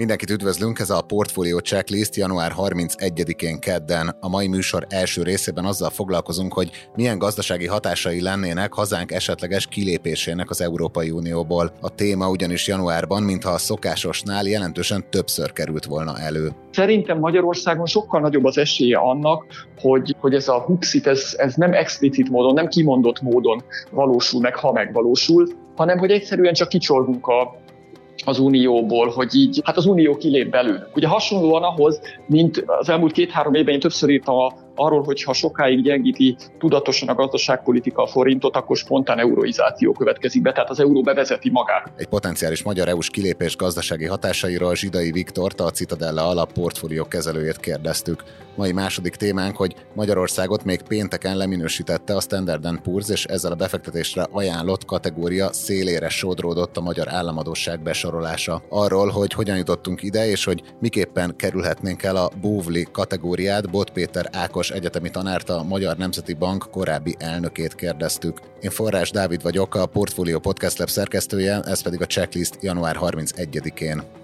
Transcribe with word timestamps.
Mindenkit 0.00 0.30
üdvözlünk, 0.30 0.78
ez 0.78 0.90
a 0.90 1.02
Portfolio 1.02 1.58
Checklist 1.58 2.16
január 2.16 2.52
31-én 2.56 3.58
kedden. 3.58 4.16
A 4.20 4.28
mai 4.28 4.48
műsor 4.48 4.86
első 4.88 5.22
részében 5.22 5.64
azzal 5.64 5.90
foglalkozunk, 5.90 6.52
hogy 6.52 6.70
milyen 6.94 7.18
gazdasági 7.18 7.66
hatásai 7.66 8.22
lennének 8.22 8.72
hazánk 8.72 9.12
esetleges 9.12 9.66
kilépésének 9.66 10.50
az 10.50 10.60
Európai 10.60 11.10
Unióból. 11.10 11.72
A 11.80 11.94
téma 11.94 12.28
ugyanis 12.28 12.66
januárban, 12.66 13.22
mintha 13.22 13.50
a 13.50 13.58
szokásosnál 13.58 14.44
jelentősen 14.44 15.04
többször 15.10 15.52
került 15.52 15.84
volna 15.84 16.18
elő. 16.18 16.50
Szerintem 16.70 17.18
Magyarországon 17.18 17.86
sokkal 17.86 18.20
nagyobb 18.20 18.44
az 18.44 18.58
esélye 18.58 18.98
annak, 18.98 19.44
hogy, 19.80 20.16
hogy 20.20 20.34
ez 20.34 20.48
a 20.48 20.60
Huxit, 20.60 21.06
ez, 21.06 21.34
ez 21.36 21.54
nem 21.54 21.72
explicit 21.72 22.30
módon, 22.30 22.54
nem 22.54 22.68
kimondott 22.68 23.20
módon 23.20 23.62
valósul 23.90 24.40
meg, 24.40 24.54
ha 24.54 24.72
megvalósul, 24.72 25.48
hanem 25.76 25.98
hogy 25.98 26.10
egyszerűen 26.10 26.54
csak 26.54 26.68
kicsolgunk 26.68 27.26
a, 27.26 27.58
az 28.24 28.38
Unióból, 28.38 29.08
hogy 29.08 29.34
így, 29.34 29.60
hát 29.64 29.76
az 29.76 29.86
Unió 29.86 30.16
kilép 30.16 30.50
belőle. 30.50 30.88
Ugye 30.94 31.06
hasonlóan 31.06 31.62
ahhoz, 31.62 32.00
mint 32.26 32.64
az 32.66 32.88
elmúlt 32.88 33.12
két-három 33.12 33.54
évben 33.54 33.74
én 33.74 33.80
többször 33.80 34.10
írtam 34.10 34.36
a 34.36 34.52
arról, 34.74 35.02
hogy 35.02 35.22
ha 35.22 35.32
sokáig 35.32 35.82
gyengíti 35.82 36.36
tudatosan 36.58 37.08
a 37.08 37.14
gazdaságpolitika 37.14 38.02
a 38.02 38.06
forintot, 38.06 38.56
akkor 38.56 38.76
spontán 38.76 39.18
euroizáció 39.18 39.92
következik 39.92 40.42
be, 40.42 40.52
tehát 40.52 40.70
az 40.70 40.80
euró 40.80 41.02
bevezeti 41.02 41.50
magát. 41.50 41.92
Egy 41.96 42.06
potenciális 42.06 42.62
magyar 42.62 42.88
EU-s 42.88 43.10
kilépés 43.10 43.56
gazdasági 43.56 44.04
hatásairól 44.04 44.74
Zsidai 44.74 45.10
Viktort, 45.10 45.60
a 45.60 45.70
Citadella 45.70 46.28
alap 46.28 46.52
portfólió 46.52 47.04
kezelőjét 47.04 47.60
kérdeztük. 47.60 48.22
Mai 48.56 48.72
második 48.72 49.14
témánk, 49.14 49.56
hogy 49.56 49.74
Magyarországot 49.94 50.64
még 50.64 50.82
pénteken 50.82 51.36
leminősítette 51.36 52.16
a 52.16 52.20
Standard 52.20 52.80
Poor's, 52.84 53.10
és 53.10 53.24
ezzel 53.24 53.52
a 53.52 53.54
befektetésre 53.54 54.26
ajánlott 54.30 54.84
kategória 54.84 55.52
szélére 55.52 56.08
sodródott 56.08 56.76
a 56.76 56.80
magyar 56.80 57.08
államadóság 57.08 57.82
besorolása. 57.82 58.62
Arról, 58.68 59.08
hogy 59.08 59.32
hogyan 59.32 59.56
jutottunk 59.56 60.02
ide, 60.02 60.28
és 60.28 60.44
hogy 60.44 60.62
miképpen 60.80 61.36
kerülhetnénk 61.36 62.02
el 62.02 62.16
a 62.16 62.30
Bóvli 62.40 62.86
kategóriát, 62.92 63.70
Bot 63.70 63.90
Péter 63.90 64.28
Ákos 64.32 64.59
egyetemi 64.68 65.10
tanárt, 65.10 65.48
a 65.48 65.62
Magyar 65.62 65.96
Nemzeti 65.96 66.34
Bank 66.34 66.68
korábbi 66.70 67.16
elnökét 67.18 67.74
kérdeztük. 67.74 68.40
Én 68.60 68.70
Forrás 68.70 69.10
Dávid 69.10 69.42
vagyok, 69.42 69.74
a 69.74 69.86
Portfolio 69.86 70.38
Podcast 70.38 70.78
Lab 70.78 70.88
szerkesztője, 70.88 71.60
ez 71.60 71.82
pedig 71.82 72.02
a 72.02 72.06
checklist 72.06 72.58
január 72.60 72.96
31-én. 73.00 74.19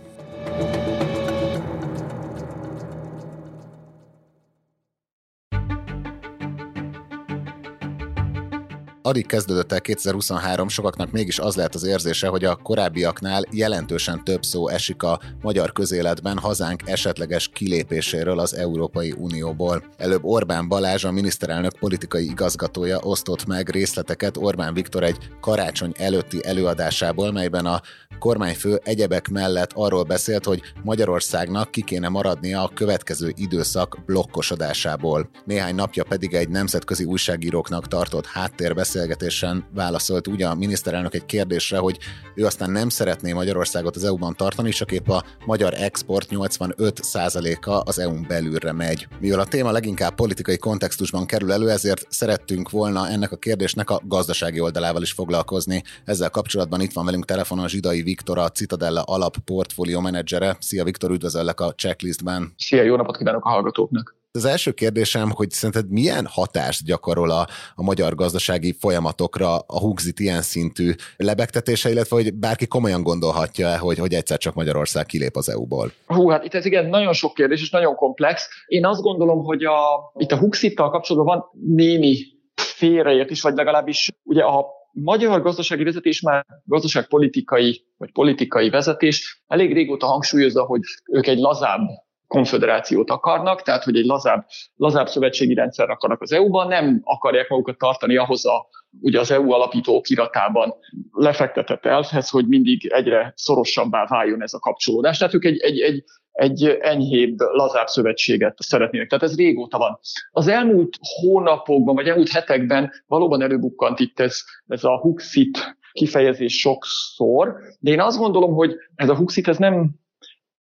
Addig 9.06 9.26
kezdődött 9.26 9.72
el 9.72 9.80
2023, 9.80 10.68
sokaknak 10.68 11.10
mégis 11.10 11.38
az 11.38 11.56
lehet 11.56 11.74
az 11.74 11.84
érzése, 11.84 12.28
hogy 12.28 12.44
a 12.44 12.56
korábbiaknál 12.56 13.44
jelentősen 13.50 14.24
több 14.24 14.44
szó 14.44 14.68
esik 14.68 15.02
a 15.02 15.20
magyar 15.42 15.72
közéletben 15.72 16.38
hazánk 16.38 16.82
esetleges 16.84 17.48
kilépéséről 17.48 18.38
az 18.38 18.54
Európai 18.54 19.14
Unióból. 19.18 19.82
Előbb 19.96 20.24
Orbán 20.24 20.68
Balázs, 20.68 21.04
a 21.04 21.10
miniszterelnök 21.10 21.78
politikai 21.78 22.24
igazgatója 22.24 22.98
osztott 22.98 23.46
meg 23.46 23.68
részleteket 23.68 24.36
Orbán 24.36 24.74
Viktor 24.74 25.02
egy 25.02 25.18
karácsony 25.40 25.92
előtti 25.96 26.44
előadásából, 26.44 27.32
melyben 27.32 27.66
a 27.66 27.80
kormányfő 28.18 28.80
egyebek 28.84 29.28
mellett 29.28 29.70
arról 29.74 30.02
beszélt, 30.02 30.44
hogy 30.44 30.60
Magyarországnak 30.82 31.70
ki 31.70 31.82
kéne 31.82 32.08
maradnia 32.08 32.62
a 32.62 32.70
következő 32.74 33.32
időszak 33.36 33.98
blokkosodásából. 34.06 35.30
Néhány 35.44 35.74
napja 35.74 36.04
pedig 36.04 36.34
egy 36.34 36.48
nemzetközi 36.48 37.04
újságíróknak 37.04 37.88
tartott 37.88 38.26
háttérbeszél 38.26 38.95
beszélgetésen 38.96 39.64
válaszolt 39.74 40.26
ugye 40.26 40.46
a 40.46 40.54
miniszterelnök 40.54 41.14
egy 41.14 41.26
kérdésre, 41.26 41.78
hogy 41.78 41.98
ő 42.34 42.44
aztán 42.44 42.70
nem 42.70 42.88
szeretné 42.88 43.32
Magyarországot 43.32 43.96
az 43.96 44.04
EU-ban 44.04 44.34
tartani, 44.36 44.70
csak 44.70 44.92
épp 44.92 45.08
a 45.08 45.24
magyar 45.46 45.74
export 45.74 46.28
85%-a 46.30 47.70
az 47.70 47.98
EU-n 47.98 48.24
belülre 48.28 48.72
megy. 48.72 49.08
Mivel 49.20 49.40
a 49.40 49.44
téma 49.44 49.70
leginkább 49.70 50.14
politikai 50.14 50.58
kontextusban 50.58 51.26
kerül 51.26 51.52
elő, 51.52 51.70
ezért 51.70 52.06
szerettünk 52.08 52.70
volna 52.70 53.08
ennek 53.08 53.32
a 53.32 53.36
kérdésnek 53.36 53.90
a 53.90 54.00
gazdasági 54.04 54.60
oldalával 54.60 55.02
is 55.02 55.12
foglalkozni. 55.12 55.82
Ezzel 56.04 56.30
kapcsolatban 56.30 56.80
itt 56.80 56.92
van 56.92 57.04
velünk 57.04 57.24
telefonon 57.24 57.68
Zsidai 57.68 58.02
Viktor, 58.02 58.38
a 58.38 58.48
Citadella 58.48 59.02
alap 59.02 59.36
portfólió 59.44 60.00
menedzsere. 60.00 60.56
Szia 60.60 60.84
Viktor, 60.84 61.10
üdvözöllek 61.10 61.60
a 61.60 61.72
checklistben. 61.72 62.52
Szia, 62.56 62.82
jó 62.82 62.96
napot 62.96 63.16
kívánok 63.16 63.44
a 63.44 63.48
hallgatóknak! 63.48 64.15
Az 64.36 64.44
első 64.44 64.70
kérdésem, 64.70 65.30
hogy 65.30 65.50
szerinted 65.50 65.90
milyen 65.90 66.26
hatást 66.30 66.84
gyakorol 66.84 67.30
a, 67.30 67.46
a 67.74 67.82
magyar 67.82 68.14
gazdasági 68.14 68.76
folyamatokra 68.78 69.56
a 69.58 69.78
Huxit 69.78 70.20
ilyen 70.20 70.42
szintű 70.42 70.92
lebegtetése, 71.16 71.90
illetve 71.90 72.16
hogy 72.16 72.34
bárki 72.34 72.66
komolyan 72.66 73.02
gondolhatja 73.02 73.74
hogy, 73.78 73.98
hogy 73.98 74.14
egyszer 74.14 74.38
csak 74.38 74.54
Magyarország 74.54 75.06
kilép 75.06 75.36
az 75.36 75.48
EU-ból? 75.48 75.92
Hú, 76.06 76.28
hát 76.28 76.44
itt 76.44 76.54
ez 76.54 76.64
igen 76.64 76.86
nagyon 76.86 77.12
sok 77.12 77.34
kérdés, 77.34 77.60
és 77.60 77.70
nagyon 77.70 77.94
komplex. 77.94 78.48
Én 78.66 78.86
azt 78.86 79.00
gondolom, 79.00 79.44
hogy 79.44 79.64
a, 79.64 80.12
itt 80.16 80.32
a 80.32 80.38
Huxittal 80.38 80.90
kapcsolatban 80.90 81.36
van 81.36 81.74
némi 81.74 82.16
félreért 82.54 83.30
is, 83.30 83.42
vagy 83.42 83.54
legalábbis 83.54 84.10
ugye 84.22 84.42
a 84.42 84.66
magyar 84.92 85.42
gazdasági 85.42 85.84
vezetés 85.84 86.20
már 86.20 86.46
gazdaságpolitikai 86.64 87.84
vagy 87.96 88.12
politikai 88.12 88.70
vezetés 88.70 89.42
elég 89.46 89.72
régóta 89.72 90.06
hangsúlyozza, 90.06 90.64
hogy 90.64 90.80
ők 91.12 91.26
egy 91.26 91.38
lazább 91.38 91.80
konfederációt 92.26 93.10
akarnak, 93.10 93.62
tehát 93.62 93.84
hogy 93.84 93.96
egy 93.96 94.04
lazább, 94.04 94.46
lazább 94.76 95.08
szövetségi 95.08 95.54
rendszer 95.54 95.90
akarnak 95.90 96.22
az 96.22 96.32
EU-ban, 96.32 96.68
nem 96.68 97.00
akarják 97.04 97.48
magukat 97.48 97.78
tartani 97.78 98.16
ahhoz 98.16 98.46
a, 98.46 98.68
ugye 99.00 99.20
az 99.20 99.30
EU 99.30 99.50
alapító 99.50 100.00
kiratában 100.00 100.74
lefektetett 101.12 101.84
elfhez, 101.84 102.28
hogy 102.28 102.46
mindig 102.46 102.86
egyre 102.86 103.32
szorosabbá 103.36 104.06
váljon 104.06 104.42
ez 104.42 104.54
a 104.54 104.58
kapcsolódás. 104.58 105.18
Tehát 105.18 105.34
ők 105.34 105.44
egy, 105.44 105.60
egy, 105.60 105.80
egy, 105.80 106.04
egy 106.32 106.64
enyhébb, 106.80 107.38
lazább 107.38 107.86
szövetséget 107.86 108.56
szeretnének. 108.58 109.08
Tehát 109.08 109.24
ez 109.24 109.36
régóta 109.36 109.78
van. 109.78 109.98
Az 110.30 110.48
elmúlt 110.48 110.98
hónapokban, 111.00 111.94
vagy 111.94 112.08
elmúlt 112.08 112.28
hetekben 112.28 112.92
valóban 113.06 113.42
előbukkant 113.42 114.00
itt 114.00 114.20
ez, 114.20 114.40
ez 114.66 114.84
a 114.84 114.98
Huxit 114.98 115.76
kifejezés 115.92 116.58
sokszor, 116.58 117.56
de 117.80 117.90
én 117.90 118.00
azt 118.00 118.18
gondolom, 118.18 118.54
hogy 118.54 118.74
ez 118.94 119.08
a 119.08 119.16
Huxit 119.16 119.48
ez 119.48 119.56
nem 119.56 119.90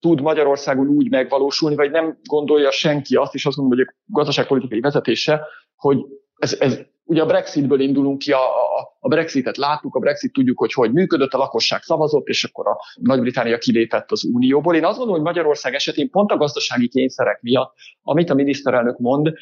tud 0.03 0.21
Magyarországon 0.21 0.89
úgy 0.89 1.11
megvalósulni, 1.11 1.77
vagy 1.77 1.91
nem 1.91 2.19
gondolja 2.25 2.71
senki 2.71 3.17
azt, 3.17 3.35
és 3.35 3.47
azt 3.47 3.57
gondolom, 3.57 3.85
hogy 3.85 3.95
a 3.95 4.13
gazdaságpolitikai 4.13 4.81
vezetése, 4.81 5.41
hogy 5.77 5.99
ez, 6.37 6.57
ez 6.61 6.81
ugye 7.05 7.23
a 7.23 7.27
Brexitből 7.27 7.81
indulunk 7.81 8.19
ki, 8.19 8.33
a, 8.33 8.45
a, 8.79 8.97
a 9.01 9.09
Brexitet 9.09 9.57
láttuk, 9.57 9.95
a 9.95 9.99
Brexit 9.99 10.33
tudjuk, 10.33 10.59
hogy 10.59 10.73
hogy 10.73 10.93
működött, 10.93 11.33
a 11.33 11.39
lakosság 11.39 11.83
szavazott, 11.83 12.27
és 12.27 12.45
akkor 12.45 12.69
a 12.69 12.77
Nagy-Britannia 12.95 13.59
kilépett 13.59 14.11
az 14.11 14.25
Unióból. 14.25 14.75
Én 14.75 14.85
azt 14.85 14.99
gondolom, 14.99 15.23
hogy 15.23 15.35
Magyarország 15.35 15.75
esetén 15.75 16.11
pont 16.11 16.31
a 16.31 16.37
gazdasági 16.37 16.89
kényszerek 16.89 17.41
miatt, 17.41 17.75
amit 18.03 18.31
a 18.31 18.35
miniszterelnök 18.35 18.99
mond, 18.99 19.33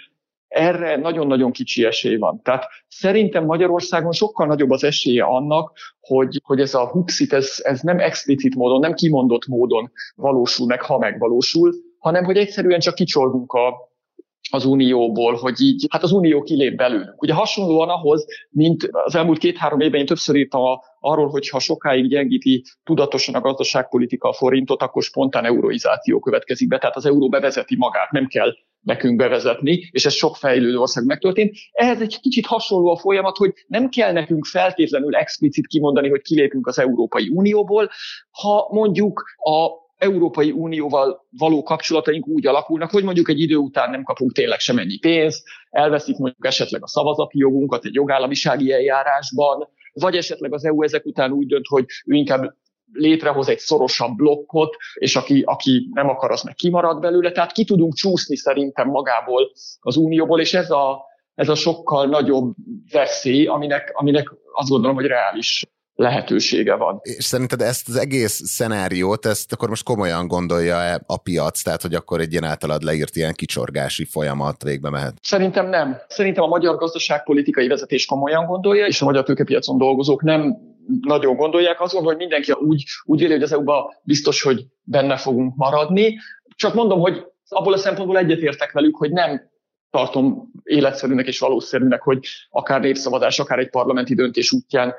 erre 0.51 0.97
nagyon-nagyon 0.97 1.51
kicsi 1.53 1.85
esély 1.85 2.17
van. 2.17 2.43
Tehát 2.43 2.65
szerintem 2.89 3.45
Magyarországon 3.45 4.13
sokkal 4.13 4.47
nagyobb 4.47 4.71
az 4.71 4.85
esélye 4.85 5.25
annak, 5.25 5.73
hogy, 6.01 6.41
hogy 6.45 6.61
ez 6.61 6.75
a 6.75 6.89
Huxit, 6.89 7.33
ez, 7.33 7.55
ez 7.63 7.81
nem 7.81 7.99
explicit 7.99 8.55
módon, 8.55 8.81
nem 8.81 8.95
kimondott 8.95 9.47
módon 9.47 9.91
valósul 10.15 10.67
meg, 10.67 10.83
ha 10.83 10.99
megvalósul, 10.99 11.75
hanem 11.99 12.25
hogy 12.25 12.37
egyszerűen 12.37 12.81
csak 12.81 12.95
kicsolgunk 12.95 13.53
a, 13.53 13.90
az 14.51 14.65
Unióból, 14.65 15.35
hogy 15.35 15.61
így, 15.61 15.87
hát 15.91 16.03
az 16.03 16.13
Unió 16.13 16.43
kilép 16.43 16.77
belőlünk. 16.77 17.23
Ugye 17.23 17.33
hasonlóan 17.33 17.89
ahhoz, 17.89 18.27
mint 18.51 18.89
az 18.91 19.15
elmúlt 19.15 19.39
két-három 19.39 19.81
évben 19.81 20.01
én 20.01 20.07
többször 20.07 20.37
írtam 20.37 20.63
a, 20.63 20.81
arról, 21.01 21.29
hogy 21.29 21.49
ha 21.49 21.59
sokáig 21.59 22.09
gyengíti 22.09 22.65
tudatosan 22.85 23.35
a 23.35 23.41
gazdaságpolitika 23.41 24.29
a 24.29 24.33
forintot, 24.33 24.83
akkor 24.83 25.03
spontán 25.03 25.45
euroizáció 25.45 26.19
következik 26.19 26.69
be, 26.69 26.79
tehát 26.79 26.97
az 26.97 27.07
euró 27.07 27.29
bevezeti 27.29 27.77
magát, 27.77 28.11
nem 28.11 28.27
kell 28.27 28.53
nekünk 28.81 29.17
bevezetni, 29.17 29.89
és 29.91 30.07
ez 30.07 30.13
sok 30.13 30.37
fejlődő 30.37 30.79
ország 30.79 31.05
megtörtént. 31.05 31.57
Ehhez 31.73 32.01
egy 32.01 32.21
kicsit 32.21 32.47
hasonló 32.47 32.91
a 32.91 32.97
folyamat, 32.97 33.37
hogy 33.37 33.53
nem 33.67 33.89
kell 33.89 34.13
nekünk 34.13 34.45
feltétlenül 34.45 35.17
explicit 35.17 35.67
kimondani, 35.67 36.09
hogy 36.09 36.21
kilépünk 36.21 36.67
az 36.67 36.79
Európai 36.79 37.29
Unióból, 37.29 37.91
ha 38.31 38.69
mondjuk 38.71 39.23
a 39.37 39.89
Európai 40.01 40.51
Unióval 40.51 41.27
való 41.31 41.63
kapcsolataink 41.63 42.27
úgy 42.27 42.47
alakulnak, 42.47 42.91
hogy 42.91 43.05
mondjuk 43.05 43.29
egy 43.29 43.41
idő 43.41 43.57
után 43.57 43.91
nem 43.91 44.03
kapunk 44.03 44.33
tényleg 44.33 44.59
semennyi 44.59 44.99
pénzt, 44.99 45.43
elveszik 45.71 46.17
mondjuk 46.17 46.47
esetleg 46.47 46.83
a 46.83 46.89
szavazati 46.89 47.39
jogunkat 47.39 47.85
egy 47.85 47.95
jogállamisági 47.95 48.73
eljárásban, 48.73 49.69
vagy 49.93 50.17
esetleg 50.17 50.53
az 50.53 50.65
EU 50.65 50.83
ezek 50.83 51.07
után 51.07 51.33
úgy 51.33 51.47
dönt, 51.47 51.67
hogy 51.67 51.85
ő 52.07 52.15
inkább 52.15 52.55
létrehoz 52.93 53.49
egy 53.49 53.59
szorosabb 53.59 54.17
blokkot, 54.17 54.77
és 54.95 55.17
aki, 55.17 55.43
aki 55.47 55.89
nem 55.93 56.09
akar, 56.09 56.31
az 56.31 56.43
meg 56.43 56.55
kimarad 56.55 57.01
belőle. 57.01 57.33
Tehát 57.33 57.53
ki 57.53 57.65
tudunk 57.65 57.95
csúszni 57.95 58.37
szerintem 58.37 58.89
magából 58.89 59.53
az 59.81 59.97
unióból, 59.97 60.41
és 60.41 60.55
ez 60.55 60.71
a, 60.71 61.05
ez 61.35 61.49
a 61.49 61.55
sokkal 61.55 62.07
nagyobb 62.07 62.55
veszély, 62.93 63.47
aminek, 63.47 63.91
aminek 63.95 64.33
azt 64.53 64.69
gondolom, 64.69 64.97
hogy 64.97 65.07
reális 65.07 65.65
lehetősége 66.01 66.75
van. 66.75 67.01
És 67.03 67.25
szerinted 67.25 67.61
ezt 67.61 67.89
az 67.89 67.97
egész 67.97 68.41
szenáriót, 68.45 69.27
ezt 69.27 69.53
akkor 69.53 69.69
most 69.69 69.85
komolyan 69.85 70.27
gondolja 70.27 70.99
a 71.07 71.17
piac, 71.17 71.63
tehát 71.63 71.83
hogy 71.83 71.95
akkor 71.95 72.21
egy 72.21 72.33
ilyen 72.33 72.45
általad 72.45 72.83
leírt 72.83 73.17
ilyen 73.17 73.33
kicsorgási 73.33 74.05
folyamat 74.05 74.63
végbe 74.63 74.91
mehet? 74.91 75.15
Szerintem 75.23 75.69
nem. 75.69 75.97
Szerintem 76.09 76.45
a 76.45 76.47
magyar 76.47 76.77
gazdaságpolitikai 76.77 77.69
vezetés 77.69 78.07
komolyan 78.07 78.47
gondolja, 78.47 78.87
és 78.87 79.01
a 79.01 79.05
magyar 79.05 79.25
tőkepiacon 79.25 79.79
dolgozók 79.79 80.23
nem 80.23 80.57
nagyon 81.01 81.37
gondolják. 81.37 81.79
Gondolom, 81.79 82.05
hogy 82.05 82.17
mindenki 82.17 82.53
úgy, 82.53 82.85
úgy 83.05 83.19
véli, 83.19 83.33
hogy 83.33 83.43
az 83.43 83.53
EU-ba 83.53 84.01
biztos, 84.03 84.43
hogy 84.43 84.67
benne 84.83 85.17
fogunk 85.17 85.57
maradni. 85.57 86.19
Csak 86.57 86.75
mondom, 86.75 87.01
hogy 87.01 87.25
abból 87.49 87.73
a 87.73 87.79
szempontból 87.79 88.19
egyetértek 88.19 88.73
velük, 88.73 88.97
hogy 88.97 89.11
nem 89.11 89.51
tartom 89.91 90.51
életszerűnek 90.63 91.27
és 91.27 91.39
valószínűnek, 91.39 92.03
hogy 92.03 92.27
akár 92.51 92.81
népszavazás, 92.81 93.39
akár 93.39 93.59
egy 93.59 93.71
parlamenti 93.71 94.15
döntés 94.15 94.53
útján 94.53 94.95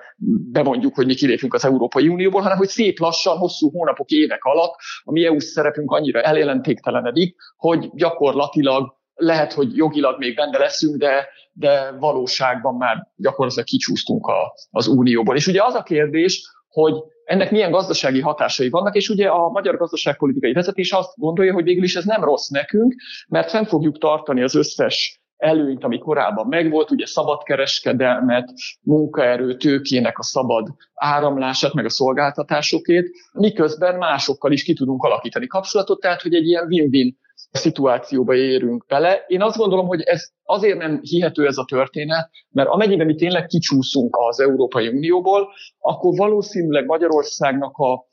bemondjuk, 0.51 0.95
hogy 0.95 1.05
mi 1.05 1.13
kilépünk 1.13 1.53
az 1.53 1.65
Európai 1.65 2.07
Unióból, 2.07 2.41
hanem 2.41 2.57
hogy 2.57 2.67
szép 2.67 2.99
lassan, 2.99 3.37
hosszú 3.37 3.69
hónapok, 3.71 4.09
évek 4.09 4.43
alatt 4.43 4.75
a 5.03 5.11
mi 5.11 5.25
EU 5.25 5.39
szerepünk 5.39 5.91
annyira 5.91 6.21
eljelentéktelenedik, 6.21 7.35
hogy 7.57 7.89
gyakorlatilag 7.93 8.99
lehet, 9.13 9.53
hogy 9.53 9.75
jogilag 9.75 10.17
még 10.17 10.35
benne 10.35 10.57
leszünk, 10.57 10.95
de, 10.95 11.27
de 11.53 11.91
valóságban 11.99 12.75
már 12.75 13.07
gyakorlatilag 13.15 13.65
kicsúsztunk 13.65 14.27
a, 14.27 14.53
az 14.69 14.87
Unióból. 14.87 15.35
És 15.35 15.47
ugye 15.47 15.63
az 15.63 15.73
a 15.73 15.83
kérdés, 15.83 16.49
hogy 16.67 16.93
ennek 17.25 17.51
milyen 17.51 17.71
gazdasági 17.71 18.19
hatásai 18.19 18.69
vannak, 18.69 18.95
és 18.95 19.09
ugye 19.09 19.27
a 19.27 19.49
magyar 19.49 19.77
gazdaságpolitikai 19.77 20.53
vezetés 20.53 20.91
azt 20.91 21.13
gondolja, 21.15 21.53
hogy 21.53 21.63
végül 21.63 21.83
is 21.83 21.95
ez 21.95 22.05
nem 22.05 22.23
rossz 22.23 22.47
nekünk, 22.47 22.95
mert 23.27 23.49
fenn 23.49 23.63
fogjuk 23.63 23.97
tartani 23.97 24.41
az 24.41 24.55
összes 24.55 25.21
előnyt, 25.37 25.83
ami 25.83 25.97
korábban 25.97 26.47
megvolt, 26.47 26.91
ugye 26.91 27.05
szabadkereskedelmet, 27.05 28.53
munkaerő, 28.81 29.57
tőkének 29.57 30.19
a 30.19 30.23
szabad 30.23 30.67
áramlását, 30.93 31.73
meg 31.73 31.85
a 31.85 31.89
szolgáltatásokét, 31.89 33.09
miközben 33.33 33.97
másokkal 33.97 34.51
is 34.51 34.63
ki 34.63 34.73
tudunk 34.73 35.03
alakítani 35.03 35.47
kapcsolatot, 35.47 35.99
tehát 35.99 36.21
hogy 36.21 36.33
egy 36.33 36.47
ilyen 36.47 36.65
win-win 36.65 37.17
szituációba 37.51 38.35
érünk 38.35 38.85
bele. 38.87 39.23
Én 39.27 39.41
azt 39.41 39.57
gondolom, 39.57 39.87
hogy 39.87 40.01
ez 40.01 40.29
azért 40.43 40.77
nem 40.77 40.99
hihető 41.01 41.47
ez 41.47 41.57
a 41.57 41.65
történet, 41.65 42.29
mert 42.49 42.69
amennyiben 42.69 43.05
mi 43.05 43.15
tényleg 43.15 43.45
kicsúszunk 43.45 44.15
az 44.19 44.39
Európai 44.39 44.87
Unióból, 44.87 45.53
akkor 45.79 46.15
valószínűleg 46.15 46.85
Magyarországnak 46.85 47.77
a 47.77 48.05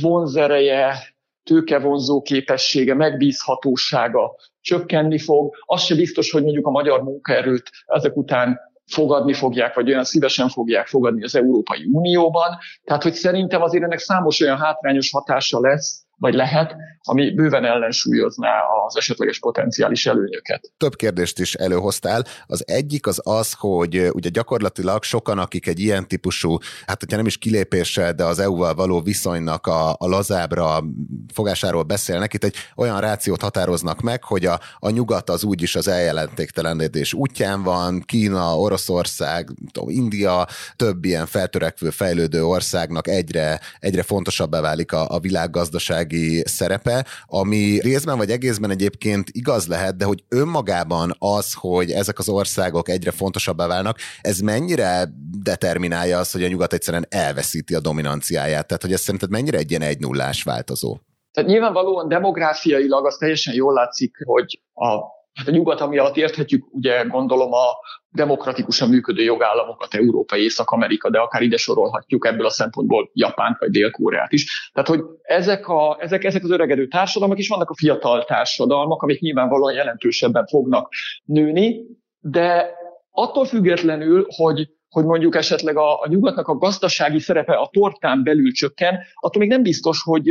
vonzereje, 0.00 0.94
tőkevonzó 1.42 2.22
képessége, 2.22 2.94
megbízhatósága 2.94 4.36
csökkenni 4.60 5.18
fog. 5.18 5.54
Az 5.66 5.82
se 5.82 5.94
biztos, 5.94 6.30
hogy 6.30 6.42
mondjuk 6.42 6.66
a 6.66 6.70
magyar 6.70 7.02
munkaerőt 7.02 7.70
ezek 7.86 8.16
után 8.16 8.58
fogadni 8.86 9.32
fogják, 9.32 9.74
vagy 9.74 9.88
olyan 9.88 10.04
szívesen 10.04 10.48
fogják 10.48 10.86
fogadni 10.86 11.24
az 11.24 11.36
Európai 11.36 11.88
Unióban. 11.92 12.56
Tehát, 12.84 13.02
hogy 13.02 13.12
szerintem 13.12 13.62
azért 13.62 13.84
ennek 13.84 13.98
számos 13.98 14.40
olyan 14.40 14.58
hátrányos 14.58 15.10
hatása 15.10 15.60
lesz, 15.60 16.05
vagy 16.18 16.34
lehet, 16.34 16.76
ami 17.08 17.34
bőven 17.34 17.64
ellensúlyozná 17.64 18.50
az 18.86 18.96
esetleges 18.96 19.38
potenciális 19.38 20.06
előnyöket. 20.06 20.72
Több 20.76 20.96
kérdést 20.96 21.38
is 21.38 21.54
előhoztál. 21.54 22.24
Az 22.46 22.62
egyik 22.66 23.06
az 23.06 23.20
az, 23.24 23.52
hogy 23.58 24.08
ugye 24.12 24.28
gyakorlatilag 24.28 25.02
sokan, 25.02 25.38
akik 25.38 25.66
egy 25.66 25.80
ilyen 25.80 26.08
típusú, 26.08 26.58
hát 26.86 27.00
hogyha 27.00 27.16
nem 27.16 27.26
is 27.26 27.38
kilépéssel, 27.38 28.12
de 28.12 28.24
az 28.24 28.38
EU-val 28.38 28.74
való 28.74 29.00
viszonynak 29.00 29.66
a, 29.66 29.90
a 29.90 30.08
lazábra 30.08 30.84
fogásáról 31.34 31.82
beszélnek, 31.82 32.34
itt 32.34 32.44
egy 32.44 32.54
olyan 32.76 33.00
rációt 33.00 33.42
határoznak 33.42 34.00
meg, 34.00 34.24
hogy 34.24 34.46
a, 34.46 34.60
a 34.78 34.90
nyugat 34.90 35.30
az 35.30 35.44
úgyis 35.44 35.76
az 35.76 35.88
eljelentéktelenedés 35.88 37.12
útján 37.12 37.62
van, 37.62 38.02
Kína, 38.06 38.58
Oroszország, 38.58 39.48
India, 39.86 40.46
több 40.76 41.04
ilyen 41.04 41.26
feltörekvő, 41.26 41.90
fejlődő 41.90 42.44
országnak 42.44 43.08
egyre, 43.08 43.60
egyre 43.78 44.02
fontosabbá 44.02 44.60
válik 44.60 44.92
a, 44.92 45.06
a 45.08 45.20
világgazdaság 45.20 46.05
gazdasági 46.06 46.42
szerepe, 46.46 47.06
ami 47.26 47.78
részben 47.80 48.16
vagy 48.16 48.30
egészben 48.30 48.70
egyébként 48.70 49.28
igaz 49.30 49.66
lehet, 49.66 49.96
de 49.96 50.04
hogy 50.04 50.24
önmagában 50.28 51.14
az, 51.18 51.54
hogy 51.54 51.90
ezek 51.90 52.18
az 52.18 52.28
országok 52.28 52.88
egyre 52.88 53.10
fontosabbá 53.10 53.66
válnak, 53.66 53.98
ez 54.20 54.38
mennyire 54.38 55.08
determinálja 55.42 56.18
azt, 56.18 56.32
hogy 56.32 56.44
a 56.44 56.48
nyugat 56.48 56.72
egyszerűen 56.72 57.06
elveszíti 57.08 57.74
a 57.74 57.80
dominanciáját? 57.80 58.66
Tehát, 58.66 58.82
hogy 58.82 58.92
ez 58.92 59.00
szerinted 59.00 59.30
mennyire 59.30 59.58
egy 59.58 59.70
ilyen 59.70 59.82
egy 59.82 59.98
nullás 59.98 60.42
változó? 60.42 60.98
Tehát 61.32 61.50
nyilvánvalóan 61.50 62.08
demográfiailag 62.08 63.06
az 63.06 63.16
teljesen 63.16 63.54
jól 63.54 63.72
látszik, 63.72 64.16
hogy 64.24 64.60
a 64.74 65.14
Hát 65.36 65.48
a 65.48 65.50
nyugat, 65.50 65.80
ami 65.80 65.98
alatt 65.98 66.16
érthetjük, 66.16 66.66
ugye 66.70 67.04
gondolom 67.04 67.52
a 67.52 67.64
demokratikusan 68.10 68.88
működő 68.88 69.22
jogállamokat, 69.22 69.94
Európa, 69.94 70.36
Észak-Amerika, 70.36 71.10
de 71.10 71.18
akár 71.18 71.42
ide 71.42 71.56
sorolhatjuk 71.56 72.26
ebből 72.26 72.46
a 72.46 72.50
szempontból 72.50 73.10
Japánt 73.12 73.58
vagy 73.58 73.70
Dél-Koreát 73.70 74.32
is. 74.32 74.70
Tehát, 74.72 74.88
hogy 74.88 75.00
ezek, 75.22 75.68
a, 75.68 75.96
ezek, 76.00 76.24
ezek 76.24 76.44
az 76.44 76.50
öregedő 76.50 76.88
társadalmak 76.88 77.38
is 77.38 77.48
vannak 77.48 77.70
a 77.70 77.74
fiatal 77.76 78.24
társadalmak, 78.24 79.02
amik 79.02 79.20
nyilvánvalóan 79.20 79.74
jelentősebben 79.74 80.46
fognak 80.46 80.92
nőni, 81.24 81.86
de 82.20 82.74
attól 83.10 83.44
függetlenül, 83.44 84.26
hogy 84.28 84.68
hogy 84.96 85.04
mondjuk 85.04 85.36
esetleg 85.36 85.76
a, 85.76 86.00
a 86.00 86.08
nyugatnak 86.08 86.48
a 86.48 86.56
gazdasági 86.56 87.18
szerepe 87.18 87.52
a 87.52 87.68
tortán 87.72 88.22
belül 88.22 88.52
csökken, 88.52 88.98
attól 89.14 89.40
még 89.40 89.50
nem 89.50 89.62
biztos, 89.62 90.02
hogy 90.02 90.22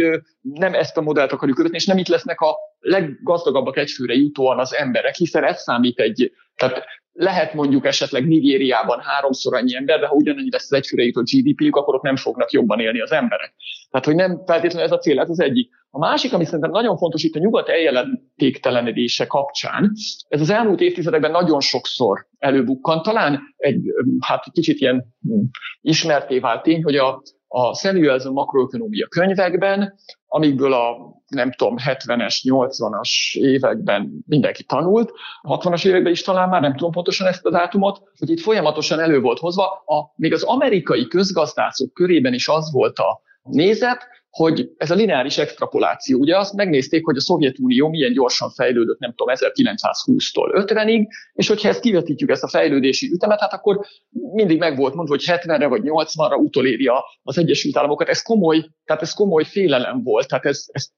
nem 0.41 0.73
ezt 0.73 0.97
a 0.97 1.01
modellt 1.01 1.31
akarjuk 1.31 1.57
követni, 1.57 1.77
és 1.77 1.85
nem 1.85 1.97
itt 1.97 2.07
lesznek 2.07 2.39
a 2.39 2.55
leggazdagabbak 2.79 3.77
egyfőre 3.77 4.13
jutóan 4.13 4.59
az 4.59 4.73
emberek, 4.73 5.15
hiszen 5.15 5.43
ez 5.43 5.61
számít 5.61 5.99
egy, 5.99 6.31
tehát 6.55 6.85
lehet 7.17 7.53
mondjuk 7.53 7.85
esetleg 7.85 8.27
Nigériában 8.27 8.99
háromszor 8.99 9.55
annyi 9.55 9.75
ember, 9.75 9.99
de 9.99 10.07
ha 10.07 10.15
ugyanannyi 10.15 10.51
lesz 10.51 10.71
az 10.71 10.77
egyfőre 10.77 11.03
jutó 11.03 11.21
GDP-jük, 11.21 11.75
akkor 11.75 11.95
ott 11.95 12.01
nem 12.01 12.15
fognak 12.15 12.51
jobban 12.51 12.79
élni 12.79 13.01
az 13.01 13.11
emberek. 13.11 13.53
Tehát, 13.89 14.05
hogy 14.05 14.15
nem 14.15 14.43
feltétlenül 14.45 14.85
ez 14.85 14.91
a 14.91 14.97
cél, 14.97 15.19
ez 15.19 15.29
az 15.29 15.39
egyik. 15.39 15.69
A 15.89 15.99
másik, 15.99 16.33
ami 16.33 16.45
szerintem 16.45 16.71
nagyon 16.71 16.97
fontos 16.97 17.23
itt 17.23 17.35
a 17.35 17.39
nyugat 17.39 17.69
eljelentéktelenedése 17.69 19.25
kapcsán, 19.25 19.91
ez 20.27 20.41
az 20.41 20.49
elmúlt 20.49 20.81
évtizedekben 20.81 21.31
nagyon 21.31 21.59
sokszor 21.59 22.27
előbukkan. 22.37 23.01
Talán 23.01 23.39
egy, 23.57 23.83
hát 24.19 24.43
kicsit 24.51 24.79
ilyen 24.79 25.05
hm, 25.21 25.43
ismerté 25.81 26.39
vált 26.39 26.63
tény, 26.63 26.83
hogy 26.83 26.95
a, 26.95 27.21
a 27.57 27.73
Samuelson 27.73 28.33
makroökonomia 28.33 29.07
könyvekben, 29.07 29.95
amikből 30.27 30.73
a 30.73 31.13
nem 31.27 31.51
tudom, 31.51 31.75
70-es, 31.85 32.35
80-as 32.43 33.37
években 33.37 34.23
mindenki 34.27 34.63
tanult, 34.63 35.11
60-as 35.43 35.85
években 35.85 36.11
is 36.11 36.21
talán 36.21 36.49
már 36.49 36.61
nem 36.61 36.75
tudom 36.75 36.91
pontosan 36.91 37.27
ezt 37.27 37.45
a 37.45 37.49
dátumot, 37.49 38.01
hogy 38.17 38.29
itt 38.29 38.39
folyamatosan 38.39 38.99
elő 38.99 39.19
volt 39.19 39.39
hozva, 39.39 39.83
a, 39.85 40.13
még 40.15 40.33
az 40.33 40.43
amerikai 40.43 41.07
közgazdászok 41.07 41.93
körében 41.93 42.33
is 42.33 42.47
az 42.47 42.71
volt 42.71 42.97
a 42.97 43.21
nézet, 43.49 44.07
hogy 44.29 44.69
ez 44.77 44.91
a 44.91 44.95
lineáris 44.95 45.37
extrapoláció, 45.37 46.19
ugye 46.19 46.37
azt 46.37 46.53
megnézték, 46.53 47.05
hogy 47.05 47.17
a 47.17 47.21
Szovjetunió 47.21 47.89
milyen 47.89 48.13
gyorsan 48.13 48.49
fejlődött, 48.49 48.99
nem 48.99 49.13
tudom, 49.15 49.35
1920-tól 49.39 50.65
50-ig, 50.67 51.07
és 51.33 51.47
hogyha 51.47 51.69
ezt 51.69 51.79
kivetítjük, 51.79 52.29
ezt 52.29 52.43
a 52.43 52.47
fejlődési 52.47 53.11
ütemet, 53.11 53.39
hát 53.39 53.53
akkor 53.53 53.79
mindig 54.33 54.59
meg 54.59 54.77
volt 54.77 54.93
mondva, 54.93 55.13
hogy 55.13 55.23
70-re 55.27 55.67
vagy 55.67 55.81
80-ra 55.83 56.37
utoléri 56.37 56.89
az 57.23 57.37
Egyesült 57.37 57.77
Államokat. 57.77 58.07
Ez 58.07 58.21
komoly, 58.21 58.65
tehát 58.85 59.01
ez 59.01 59.13
komoly 59.13 59.43
félelem 59.43 60.03
volt, 60.03 60.27
tehát 60.27 60.45
ez, 60.45 60.63
ezt 60.71 60.91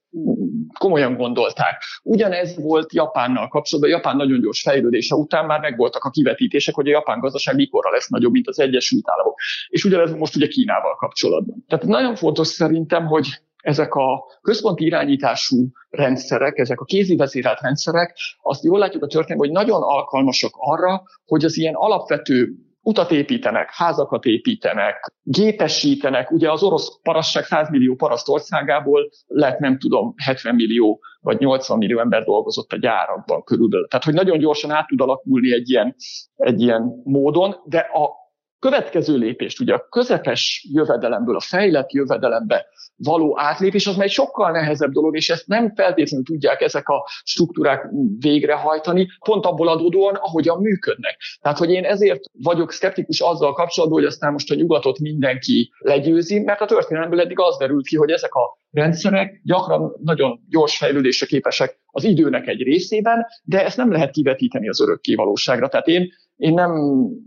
komolyan 0.78 1.16
gondolták. 1.16 1.82
Ugyanez 2.02 2.60
volt 2.60 2.92
Japánnal 2.92 3.48
kapcsolatban, 3.48 3.94
Japán 3.94 4.16
nagyon 4.16 4.40
gyors 4.40 4.62
fejlődése 4.62 5.14
után 5.14 5.46
már 5.46 5.60
megvoltak 5.60 6.04
a 6.04 6.10
kivetítések, 6.10 6.74
hogy 6.74 6.88
a 6.88 6.90
japán 6.90 7.20
gazdaság 7.20 7.54
mikorra 7.54 7.90
lesz 7.90 8.08
nagyobb, 8.08 8.32
mint 8.32 8.48
az 8.48 8.60
Egyesült 8.60 9.04
Államok. 9.08 9.38
És 9.68 9.84
ugyanez 9.84 10.12
most 10.12 10.36
ugye 10.36 10.46
Kínával 10.46 10.94
kapcsolatban. 10.94 11.64
Tehát 11.68 11.84
nagyon 11.84 12.14
fontos 12.14 12.46
szerintem, 12.46 13.06
hogy 13.06 13.28
ezek 13.62 13.94
a 13.94 14.24
központi 14.40 14.84
irányítású 14.84 15.68
rendszerek, 15.90 16.58
ezek 16.58 16.80
a 16.80 16.84
kézi 16.84 17.16
vezérelt 17.16 17.60
rendszerek, 17.60 18.18
azt 18.42 18.64
jól 18.64 18.78
látjuk 18.78 19.02
a 19.02 19.06
történetben, 19.06 19.48
hogy 19.48 19.56
nagyon 19.56 19.82
alkalmasak 19.82 20.50
arra, 20.54 21.02
hogy 21.26 21.44
az 21.44 21.56
ilyen 21.56 21.74
alapvető 21.74 22.52
utat 22.82 23.10
építenek, 23.10 23.68
házakat 23.72 24.24
építenek, 24.24 25.12
gépesítenek. 25.22 26.30
Ugye 26.30 26.50
az 26.50 26.62
orosz 26.62 27.00
parasság 27.02 27.44
100 27.44 27.70
millió 27.70 27.94
paraszt 27.94 28.28
országából 28.28 29.10
lett 29.26 29.58
nem 29.58 29.78
tudom 29.78 30.14
70 30.16 30.54
millió 30.54 31.00
vagy 31.20 31.38
80 31.38 31.78
millió 31.78 31.98
ember 31.98 32.24
dolgozott 32.24 32.72
a 32.72 32.78
gyárakban 32.78 33.42
körülbelül. 33.42 33.88
Tehát, 33.88 34.04
hogy 34.04 34.14
nagyon 34.14 34.38
gyorsan 34.38 34.70
át 34.70 34.86
tud 34.86 35.00
alakulni 35.00 35.52
egy 35.52 35.70
ilyen, 35.70 35.94
egy 36.36 36.60
ilyen 36.60 37.00
módon, 37.04 37.56
de 37.64 37.78
a 37.78 38.27
következő 38.58 39.16
lépést, 39.16 39.60
ugye 39.60 39.74
a 39.74 39.86
közepes 39.90 40.66
jövedelemből 40.72 41.36
a 41.36 41.40
fejlett 41.40 41.92
jövedelembe 41.92 42.66
való 42.96 43.40
átlépés, 43.40 43.86
az 43.86 43.96
már 43.96 44.06
egy 44.06 44.12
sokkal 44.12 44.50
nehezebb 44.50 44.90
dolog, 44.90 45.16
és 45.16 45.30
ezt 45.30 45.46
nem 45.46 45.74
feltétlenül 45.74 46.24
tudják 46.24 46.60
ezek 46.60 46.88
a 46.88 47.06
struktúrák 47.22 47.86
végrehajtani, 48.18 49.08
pont 49.24 49.46
abból 49.46 49.68
adódóan, 49.68 50.14
ahogyan 50.14 50.60
működnek. 50.60 51.16
Tehát, 51.40 51.58
hogy 51.58 51.70
én 51.70 51.84
ezért 51.84 52.20
vagyok 52.32 52.72
szkeptikus 52.72 53.20
azzal 53.20 53.52
kapcsolatban, 53.52 53.98
hogy 53.98 54.08
aztán 54.08 54.32
most 54.32 54.50
a 54.50 54.54
nyugatot 54.54 54.98
mindenki 54.98 55.70
legyőzi, 55.78 56.38
mert 56.38 56.60
a 56.60 56.66
történelemből 56.66 57.20
eddig 57.20 57.38
az 57.38 57.56
derült 57.56 57.86
ki, 57.86 57.96
hogy 57.96 58.10
ezek 58.10 58.34
a 58.34 58.58
rendszerek 58.70 59.40
gyakran 59.44 59.92
nagyon 60.04 60.40
gyors 60.48 60.76
fejlődésre 60.76 61.26
képesek 61.26 61.80
az 61.86 62.04
időnek 62.04 62.46
egy 62.46 62.62
részében, 62.62 63.26
de 63.42 63.64
ezt 63.64 63.76
nem 63.76 63.92
lehet 63.92 64.10
kivetíteni 64.10 64.68
az 64.68 64.80
örökké 64.80 65.14
valóságra. 65.14 65.68
Tehát 65.68 65.86
én 65.86 66.12
én 66.38 66.54
nem 66.54 66.72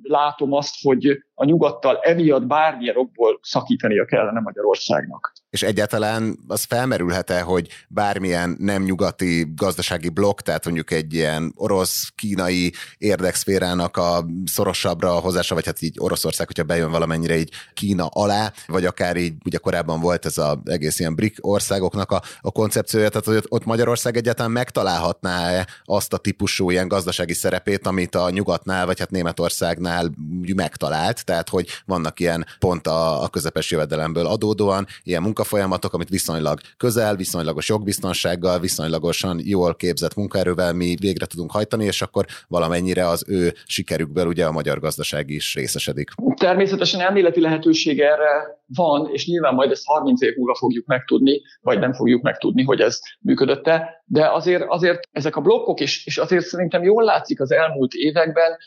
látom 0.01 0.53
azt, 0.53 0.75
hogy 0.81 1.23
a 1.41 1.45
nyugattal 1.45 1.99
emiatt 2.01 2.45
bármilyen 2.45 2.97
okból 2.97 3.39
szakítania 3.41 4.05
kellene 4.05 4.39
Magyarországnak. 4.39 5.33
És 5.49 5.63
egyáltalán 5.63 6.37
az 6.47 6.63
felmerülhet-e, 6.63 7.41
hogy 7.41 7.67
bármilyen 7.87 8.55
nem 8.59 8.83
nyugati 8.83 9.51
gazdasági 9.55 10.09
blokk, 10.09 10.39
tehát 10.39 10.65
mondjuk 10.65 10.91
egy 10.91 11.13
ilyen 11.13 11.53
orosz-kínai 11.55 12.73
érdekszférának 12.97 13.97
a 13.97 14.25
szorosabbra 14.45 15.11
hozása, 15.11 15.55
vagy 15.55 15.65
hát 15.65 15.81
így 15.81 15.95
Oroszország, 15.99 16.47
hogyha 16.47 16.63
bejön 16.63 16.91
valamennyire 16.91 17.37
így 17.37 17.51
Kína 17.73 18.05
alá, 18.05 18.51
vagy 18.67 18.85
akár 18.85 19.15
így, 19.15 19.33
ugye 19.45 19.57
korábban 19.57 19.99
volt 19.99 20.25
ez 20.25 20.37
az 20.37 20.57
egész 20.63 20.99
ilyen 20.99 21.15
BRIC 21.15 21.35
országoknak 21.39 22.11
a, 22.11 22.21
a 22.41 22.51
koncepciója, 22.51 23.09
tehát 23.09 23.25
hogy 23.25 23.43
ott 23.49 23.65
Magyarország 23.65 24.17
egyáltalán 24.17 24.51
megtalálhatná-e 24.51 25.67
azt 25.83 26.13
a 26.13 26.17
típusú 26.17 26.69
ilyen 26.69 26.87
gazdasági 26.87 27.33
szerepét, 27.33 27.87
amit 27.87 28.15
a 28.15 28.29
nyugatnál, 28.29 28.85
vagy 28.85 28.99
hát 28.99 29.11
Németországnál 29.11 30.11
megtalált, 30.55 31.23
tehát 31.31 31.49
hogy 31.49 31.67
vannak 31.85 32.19
ilyen 32.19 32.45
pont 32.59 32.87
a, 32.87 33.23
a 33.23 33.27
közepes 33.29 33.71
jövedelemből 33.71 34.25
adódóan 34.25 34.85
ilyen 35.03 35.21
munkafolyamatok, 35.21 35.93
amit 35.93 36.09
viszonylag 36.09 36.59
közel, 36.77 37.15
viszonylagos 37.15 37.69
jogbiztonsággal, 37.69 38.59
viszonylagosan 38.59 39.39
jól 39.43 39.75
képzett 39.75 40.15
munkaerővel 40.15 40.73
mi 40.73 40.95
végre 40.99 41.25
tudunk 41.25 41.51
hajtani, 41.51 41.85
és 41.85 42.01
akkor 42.01 42.25
valamennyire 42.47 43.07
az 43.07 43.25
ő 43.27 43.53
sikerükből 43.65 44.27
ugye 44.27 44.45
a 44.45 44.51
magyar 44.51 44.79
gazdaság 44.79 45.29
is 45.29 45.55
részesedik. 45.55 46.09
Természetesen 46.35 46.99
elméleti 46.99 47.41
lehetőség 47.41 47.99
erre 47.99 48.59
van, 48.75 49.09
és 49.11 49.27
nyilván 49.27 49.53
majd 49.53 49.71
ezt 49.71 49.85
30 49.85 50.21
év 50.21 50.35
múlva 50.35 50.55
fogjuk 50.55 50.85
megtudni, 50.85 51.41
vagy 51.61 51.79
nem 51.79 51.93
fogjuk 51.93 52.21
megtudni, 52.21 52.63
hogy 52.63 52.79
ez 52.79 52.99
működötte, 53.19 54.03
de 54.05 54.29
azért, 54.31 54.63
azért 54.67 54.99
ezek 55.11 55.35
a 55.35 55.41
blokkok, 55.41 55.79
és, 55.79 56.05
és 56.05 56.17
azért 56.17 56.45
szerintem 56.45 56.83
jól 56.83 57.03
látszik 57.03 57.41
az 57.41 57.51
elmúlt 57.51 57.93
években, 57.93 58.57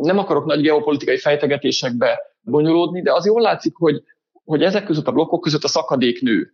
nem 0.00 0.18
akarok 0.18 0.44
nagy 0.44 0.60
geopolitikai 0.60 1.18
fejtegetésekbe 1.18 2.20
bonyolódni, 2.40 3.02
de 3.02 3.12
az 3.12 3.26
jól 3.26 3.40
látszik, 3.40 3.74
hogy, 3.76 4.02
hogy 4.44 4.62
ezek 4.62 4.84
között 4.84 5.06
a 5.06 5.12
blokkok 5.12 5.40
között 5.40 5.64
a 5.64 5.68
szakadék 5.68 6.20
nő. 6.20 6.52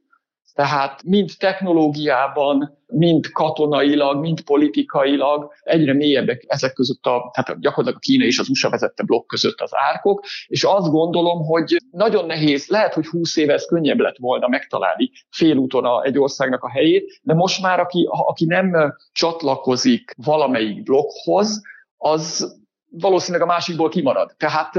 Tehát 0.55 1.03
mind 1.03 1.31
technológiában, 1.39 2.79
mind 2.87 3.31
katonailag, 3.33 4.21
mind 4.21 4.41
politikailag 4.41 5.53
egyre 5.63 5.95
mélyebbek 5.95 6.45
ezek 6.47 6.73
között 6.73 7.07
a, 7.07 7.31
tehát 7.33 7.61
gyakorlatilag 7.61 7.97
a 7.97 7.99
Kína 7.99 8.25
és 8.25 8.39
az 8.39 8.49
USA 8.49 8.71
vezette 8.71 9.03
blokk 9.03 9.27
között 9.27 9.61
az 9.61 9.71
árkok, 9.73 10.25
és 10.47 10.65
azt 10.65 10.91
gondolom, 10.91 11.45
hogy 11.45 11.77
nagyon 11.91 12.27
nehéz, 12.27 12.67
lehet, 12.67 12.95
hogy 12.95 13.07
20 13.07 13.37
éve 13.37 13.53
ez 13.53 13.67
könnyebb 13.67 13.99
lett 13.99 14.17
volna 14.19 14.49
megtalálni 14.49 15.11
félúton 15.31 15.85
a, 15.85 16.03
egy 16.03 16.19
országnak 16.19 16.63
a 16.63 16.71
helyét, 16.71 17.21
de 17.23 17.35
most 17.35 17.63
már 17.63 17.81
aki, 17.81 18.09
aki 18.11 18.45
nem 18.45 18.95
csatlakozik 19.13 20.15
valamelyik 20.17 20.83
blokkhoz, 20.83 21.63
az 21.97 22.59
valószínűleg 22.91 23.49
a 23.49 23.51
másikból 23.51 23.89
kimarad. 23.89 24.35
Tehát 24.37 24.77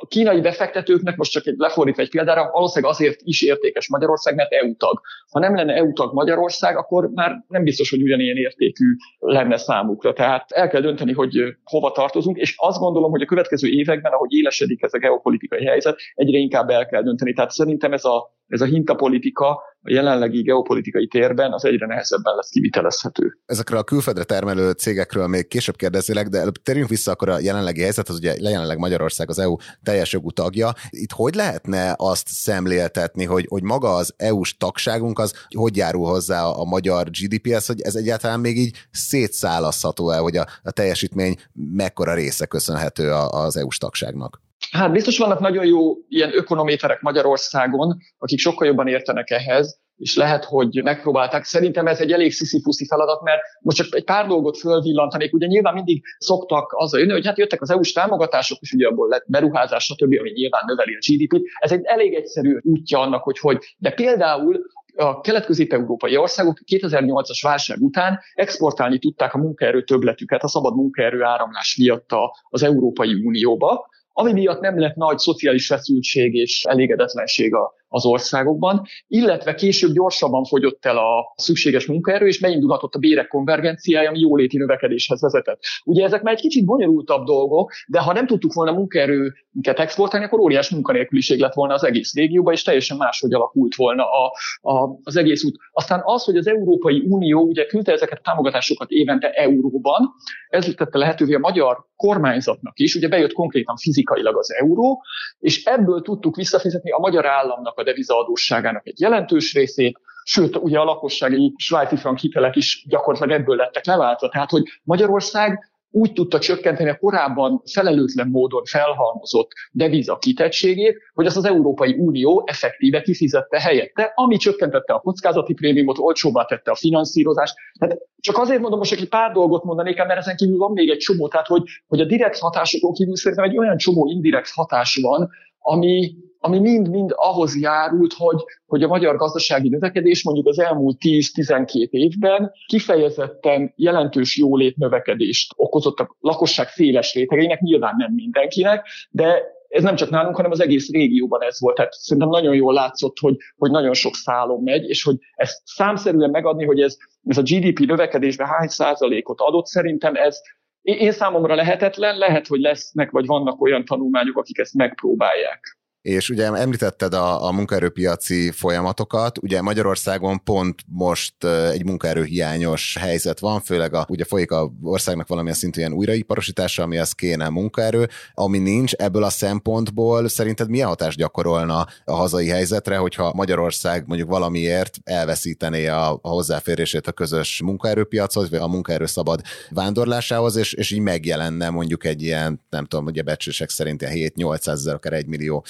a 0.00 0.06
kínai 0.06 0.40
befektetőknek, 0.40 1.16
most 1.16 1.30
csak 1.30 1.46
egy 1.46 1.54
lefordítva 1.56 2.02
egy 2.02 2.10
példára, 2.10 2.50
valószínűleg 2.52 2.94
azért 2.94 3.20
is 3.22 3.42
értékes 3.42 3.88
Magyarország, 3.88 4.34
mert 4.34 4.52
EU 4.52 4.76
tag. 4.76 5.00
Ha 5.30 5.38
nem 5.38 5.54
lenne 5.54 5.74
EU 5.74 5.92
tag 5.92 6.14
Magyarország, 6.14 6.76
akkor 6.76 7.10
már 7.14 7.44
nem 7.48 7.64
biztos, 7.64 7.90
hogy 7.90 8.02
ugyanilyen 8.02 8.36
értékű 8.36 8.84
lenne 9.18 9.56
számukra. 9.56 10.12
Tehát 10.12 10.50
el 10.50 10.68
kell 10.68 10.80
dönteni, 10.80 11.12
hogy 11.12 11.56
hova 11.64 11.92
tartozunk, 11.92 12.36
és 12.36 12.54
azt 12.56 12.78
gondolom, 12.78 13.10
hogy 13.10 13.22
a 13.22 13.26
következő 13.26 13.68
években, 13.68 14.12
ahogy 14.12 14.32
élesedik 14.32 14.82
ez 14.82 14.94
a 14.94 14.98
geopolitikai 14.98 15.64
helyzet, 15.64 16.00
egyre 16.14 16.38
inkább 16.38 16.70
el 16.70 16.86
kell 16.86 17.02
dönteni. 17.02 17.32
Tehát 17.32 17.50
szerintem 17.50 17.92
ez 17.92 18.04
a, 18.04 18.34
ez 18.48 18.60
a 18.60 18.64
hintapolitika 18.64 19.60
a 19.86 19.92
jelenlegi 19.92 20.42
geopolitikai 20.42 21.06
térben 21.06 21.52
az 21.52 21.64
egyre 21.64 21.86
nehezebben 21.86 22.34
lesz 22.34 22.48
kivitelezhető. 22.48 23.38
Ezekről 23.46 23.78
a 23.78 23.82
külföldre 23.82 24.24
termelő 24.24 24.70
cégekről 24.70 25.26
még 25.26 25.48
később 25.48 25.76
kérdezélek, 25.76 26.28
de 26.28 26.38
előbb 26.38 26.56
térjünk 26.56 26.88
vissza 26.88 27.10
akkor 27.10 27.28
a 27.28 27.38
jelenlegi 27.38 27.80
helyzet, 27.80 28.08
az 28.08 28.16
ugye 28.16 28.34
jelenleg 28.38 28.78
Magyarország 28.78 29.28
az 29.28 29.38
EU 29.38 29.56
teljes 29.82 30.12
jogú 30.12 30.30
tagja. 30.30 30.72
Itt 30.90 31.12
hogy 31.12 31.34
lehetne 31.34 31.94
azt 31.96 32.28
szemléltetni, 32.28 33.24
hogy, 33.24 33.46
hogy 33.48 33.62
maga 33.62 33.94
az 33.94 34.14
EU-s 34.16 34.56
tagságunk 34.56 35.18
az 35.18 35.46
hogy 35.56 35.76
járul 35.76 36.06
hozzá 36.06 36.44
a 36.44 36.64
magyar 36.64 37.10
GDP-hez, 37.10 37.66
hogy 37.66 37.80
ez 37.80 37.94
egyáltalán 37.94 38.40
még 38.40 38.56
így 38.56 38.76
szétszálaszható-e, 38.90 40.16
hogy 40.16 40.36
a, 40.36 40.46
a 40.62 40.70
teljesítmény 40.70 41.36
mekkora 41.52 42.14
része 42.14 42.46
köszönhető 42.46 43.12
az 43.12 43.56
EU-s 43.56 43.78
tagságnak? 43.78 44.44
Hát 44.70 44.92
biztos 44.92 45.18
vannak 45.18 45.40
nagyon 45.40 45.66
jó 45.66 45.94
ilyen 46.08 46.36
ökonométerek 46.36 47.00
Magyarországon, 47.00 47.96
akik 48.18 48.38
sokkal 48.38 48.66
jobban 48.66 48.88
értenek 48.88 49.30
ehhez, 49.30 49.80
és 49.96 50.16
lehet, 50.16 50.44
hogy 50.44 50.80
megpróbálták. 50.82 51.44
Szerintem 51.44 51.86
ez 51.86 52.00
egy 52.00 52.12
elég 52.12 52.32
sziszifuszi 52.32 52.86
feladat, 52.86 53.22
mert 53.22 53.40
most 53.60 53.76
csak 53.76 53.94
egy 53.94 54.04
pár 54.04 54.26
dolgot 54.26 54.58
fölvillantanék. 54.58 55.32
Ugye 55.32 55.46
nyilván 55.46 55.74
mindig 55.74 56.02
szoktak 56.18 56.72
azzal 56.74 57.00
jönni, 57.00 57.12
hogy 57.12 57.26
hát 57.26 57.38
jöttek 57.38 57.62
az 57.62 57.70
EU-s 57.70 57.92
támogatások, 57.92 58.58
és 58.60 58.72
ugye 58.72 58.86
abból 58.86 59.08
lett 59.08 59.24
beruházás, 59.26 59.84
stb., 59.84 60.16
ami 60.18 60.30
nyilván 60.30 60.62
növeli 60.66 60.94
a 60.94 60.98
GDP-t. 61.06 61.42
Ez 61.58 61.72
egy 61.72 61.84
elég 61.84 62.14
egyszerű 62.14 62.58
útja 62.62 63.00
annak, 63.00 63.22
hogy 63.22 63.38
hogy. 63.38 63.58
De 63.78 63.90
például 63.90 64.60
a 64.96 65.20
kelet-közép-európai 65.20 66.16
országok 66.16 66.58
2008-as 66.66 67.38
válság 67.42 67.78
után 67.80 68.18
exportálni 68.34 68.98
tudták 68.98 69.34
a 69.34 69.38
munkaerő 69.38 69.84
többletüket 69.84 70.42
a 70.42 70.48
szabad 70.48 70.74
munkaerő 70.74 71.22
áramlás 71.22 71.76
miatt 71.76 72.10
az 72.48 72.62
Európai 72.62 73.14
Unióba, 73.14 73.88
ami 74.18 74.32
miatt 74.32 74.60
nem 74.60 74.78
lett 74.78 74.94
nagy 74.94 75.18
szociális 75.18 75.66
feszültség 75.66 76.34
és 76.34 76.64
elégedetlenség 76.68 77.54
a, 77.54 77.74
az 77.96 78.04
országokban, 78.04 78.82
illetve 79.06 79.54
később 79.54 79.92
gyorsabban 79.92 80.44
fogyott 80.44 80.84
el 80.84 80.96
a 80.96 81.32
szükséges 81.36 81.86
munkaerő, 81.86 82.26
és 82.26 82.40
beindulhatott 82.40 82.94
a 82.94 82.98
bérek 82.98 83.28
konvergenciája, 83.28 84.08
ami 84.08 84.18
jóléti 84.18 84.56
növekedéshez 84.56 85.20
vezetett. 85.20 85.58
Ugye 85.84 86.04
ezek 86.04 86.22
már 86.22 86.34
egy 86.34 86.40
kicsit 86.40 86.64
bonyolultabb 86.64 87.24
dolgok, 87.24 87.72
de 87.88 88.00
ha 88.00 88.12
nem 88.12 88.26
tudtuk 88.26 88.52
volna 88.52 88.72
munkaerőnket 88.72 89.78
exportálni, 89.78 90.26
akkor 90.26 90.40
óriás 90.40 90.70
munkanélküliség 90.70 91.40
lett 91.40 91.54
volna 91.54 91.74
az 91.74 91.84
egész 91.84 92.14
régióban, 92.14 92.52
és 92.52 92.62
teljesen 92.62 92.96
máshogy 92.96 93.34
alakult 93.34 93.74
volna 93.74 94.04
a, 94.04 94.32
a, 94.60 94.98
az 95.02 95.16
egész 95.16 95.44
út. 95.44 95.56
Aztán 95.72 96.00
az, 96.04 96.24
hogy 96.24 96.36
az 96.36 96.46
Európai 96.46 97.04
Unió 97.08 97.40
ugye 97.40 97.66
küldte 97.66 97.92
ezeket 97.92 98.18
a 98.18 98.22
támogatásokat 98.22 98.90
évente 98.90 99.30
euróban, 99.30 100.14
ez 100.48 100.74
tette 100.76 100.98
lehetővé 100.98 101.34
a 101.34 101.38
magyar 101.38 101.84
kormányzatnak 101.96 102.78
is, 102.78 102.94
ugye 102.94 103.08
bejött 103.08 103.32
konkrétan 103.32 103.76
fizikailag 103.76 104.36
az 104.36 104.52
euró, 104.52 105.02
és 105.38 105.64
ebből 105.64 106.02
tudtuk 106.02 106.36
visszafizetni 106.36 106.90
a 106.90 106.98
magyar 106.98 107.26
államnak 107.26 107.78
a 107.78 107.82
devizaadósságának 107.86 108.86
egy 108.86 109.00
jelentős 109.00 109.54
részét, 109.54 109.98
sőt, 110.24 110.56
ugye 110.56 110.78
a 110.78 110.84
lakossági 110.84 111.54
svájci 111.56 111.96
frank 111.96 112.18
hitelek 112.18 112.56
is 112.56 112.84
gyakorlatilag 112.88 113.40
ebből 113.40 113.56
lettek 113.56 113.84
leváltva. 113.84 114.28
Tehát, 114.28 114.50
hogy 114.50 114.62
Magyarország 114.82 115.58
úgy 115.90 116.12
tudta 116.12 116.38
csökkenteni 116.38 116.90
a 116.90 116.98
korábban 116.98 117.62
felelőtlen 117.72 118.28
módon 118.28 118.64
felhalmozott 118.64 119.50
deviza 119.70 120.18
kitettségét, 120.18 120.96
hogy 121.14 121.26
azt 121.26 121.36
az 121.36 121.44
Európai 121.44 121.94
Unió 121.98 122.42
effektíve 122.46 123.02
kifizette 123.02 123.60
helyette, 123.60 124.12
ami 124.14 124.36
csökkentette 124.36 124.92
a 124.92 125.00
kockázati 125.00 125.54
prémiumot, 125.54 125.98
olcsóbbá 125.98 126.44
tette 126.44 126.70
a 126.70 126.74
finanszírozást. 126.74 127.54
Tehát 127.78 127.98
csak 128.20 128.38
azért 128.38 128.60
mondom, 128.60 128.78
most 128.78 128.92
egy 128.92 129.08
pár 129.08 129.32
dolgot 129.32 129.64
mondanék 129.64 129.96
mert 129.96 130.18
ezen 130.18 130.36
kívül 130.36 130.56
van 130.56 130.72
még 130.72 130.90
egy 130.90 130.98
csomó, 130.98 131.28
tehát 131.28 131.46
hogy, 131.46 131.62
hogy 131.86 132.00
a 132.00 132.04
direkt 132.04 132.38
hatásokon 132.38 132.92
kívül 132.92 133.16
szerintem 133.16 133.48
egy 133.48 133.58
olyan 133.58 133.76
csomó 133.76 134.10
indirekt 134.10 134.50
hatás 134.54 134.98
van, 135.02 135.30
ami, 135.58 136.14
ami 136.46 136.58
mind-mind 136.58 137.12
ahhoz 137.14 137.60
járult, 137.60 138.12
hogy, 138.12 138.44
hogy 138.66 138.82
a 138.82 138.88
magyar 138.88 139.16
gazdasági 139.16 139.68
növekedés 139.68 140.24
mondjuk 140.24 140.46
az 140.46 140.58
elmúlt 140.58 140.96
10-12 141.00 141.88
évben 141.90 142.52
kifejezetten 142.66 143.72
jelentős 143.76 144.36
jólét 144.36 144.76
növekedést 144.76 145.52
okozott 145.56 145.98
a 145.98 146.16
lakosság 146.20 146.68
széles 146.68 147.14
rétegeinek, 147.14 147.60
nyilván 147.60 147.94
nem 147.96 148.12
mindenkinek, 148.12 148.86
de 149.10 149.54
ez 149.68 149.82
nem 149.82 149.96
csak 149.96 150.10
nálunk, 150.10 150.36
hanem 150.36 150.50
az 150.50 150.60
egész 150.60 150.90
régióban 150.90 151.42
ez 151.42 151.60
volt. 151.60 151.76
Tehát 151.76 151.92
szerintem 151.92 152.28
nagyon 152.28 152.54
jól 152.54 152.74
látszott, 152.74 153.18
hogy, 153.20 153.36
hogy 153.56 153.70
nagyon 153.70 153.94
sok 153.94 154.14
szálon 154.14 154.62
megy, 154.62 154.88
és 154.88 155.02
hogy 155.02 155.16
ezt 155.34 155.60
számszerűen 155.64 156.30
megadni, 156.30 156.64
hogy 156.64 156.80
ez, 156.80 156.96
ez 157.24 157.38
a 157.38 157.42
GDP 157.42 157.78
növekedésben 157.78 158.46
hány 158.46 158.68
százalékot 158.68 159.40
adott, 159.40 159.66
szerintem 159.66 160.14
ez, 160.14 160.40
én 160.82 161.12
számomra 161.12 161.54
lehetetlen, 161.54 162.18
lehet, 162.18 162.46
hogy 162.46 162.60
lesznek, 162.60 163.10
vagy 163.10 163.26
vannak 163.26 163.60
olyan 163.60 163.84
tanulmányok, 163.84 164.38
akik 164.38 164.58
ezt 164.58 164.74
megpróbálják. 164.74 165.78
És 166.06 166.30
ugye 166.30 166.52
említetted 166.52 167.14
a, 167.14 167.46
a 167.46 167.52
munkaerőpiaci 167.52 168.50
folyamatokat, 168.50 169.38
ugye 169.38 169.62
Magyarországon 169.62 170.42
pont 170.44 170.82
most 170.86 171.44
egy 171.44 171.84
munkaerőhiányos 171.84 172.96
helyzet 173.00 173.38
van, 173.38 173.60
főleg 173.60 173.94
a, 173.94 174.06
ugye 174.08 174.24
folyik 174.24 174.50
a 174.50 174.72
országnak 174.82 175.28
valamilyen 175.28 175.56
szintű 175.56 175.80
ilyen 175.80 175.92
újraiparosítása, 175.92 176.82
ami 176.82 176.98
az 176.98 177.12
kéne 177.12 177.48
munkaerő, 177.48 178.08
ami 178.34 178.58
nincs, 178.58 178.92
ebből 178.92 179.22
a 179.22 179.30
szempontból 179.30 180.28
szerinted 180.28 180.68
milyen 180.68 180.88
hatást 180.88 181.16
gyakorolna 181.16 181.86
a 182.04 182.12
hazai 182.12 182.48
helyzetre, 182.48 182.96
hogyha 182.96 183.32
Magyarország 183.34 184.06
mondjuk 184.06 184.28
valamiért 184.28 184.98
elveszítené 185.04 185.86
a, 185.86 186.12
a 186.22 186.28
hozzáférését 186.28 187.06
a 187.06 187.12
közös 187.12 187.60
munkaerőpiachoz, 187.64 188.50
vagy 188.50 188.58
a 188.58 188.68
munkaerő 188.68 189.06
szabad 189.06 189.40
vándorlásához, 189.70 190.56
és, 190.56 190.72
és 190.72 190.90
így 190.90 191.00
megjelenne 191.00 191.70
mondjuk 191.70 192.04
egy 192.04 192.22
ilyen, 192.22 192.60
nem 192.70 192.84
tudom, 192.84 193.06
ugye 193.06 193.22
becsések 193.22 193.70
szerint 193.70 194.02
ilyen 194.02 194.32
7-800 194.36 194.68
ezer, 194.68 194.94
akár 194.94 195.12
1 195.12 195.26
millió 195.26 195.64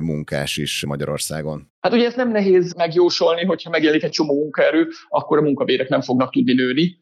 munkás 0.00 0.56
is 0.56 0.84
Magyarországon. 0.86 1.70
Hát 1.80 1.92
ugye 1.92 2.06
ezt 2.06 2.16
nem 2.16 2.30
nehéz 2.30 2.74
megjósolni, 2.74 3.44
hogyha 3.44 3.70
megjelenik 3.70 4.02
egy 4.02 4.10
csomó 4.10 4.34
munkaerő, 4.34 4.88
akkor 5.08 5.38
a 5.38 5.42
munkabérek 5.42 5.88
nem 5.88 6.00
fognak 6.00 6.32
tudni 6.32 6.52
nőni 6.52 7.00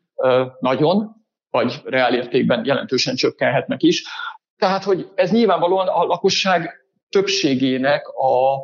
nagyon, 0.60 1.10
vagy 1.50 1.80
reál 1.84 2.14
értékben 2.14 2.64
jelentősen 2.64 3.14
csökkenhetnek 3.14 3.82
is. 3.82 4.04
Tehát, 4.56 4.84
hogy 4.84 5.08
ez 5.14 5.30
nyilvánvalóan 5.30 5.88
a 5.88 6.04
lakosság 6.04 6.70
többségének 7.08 8.08
a 8.08 8.56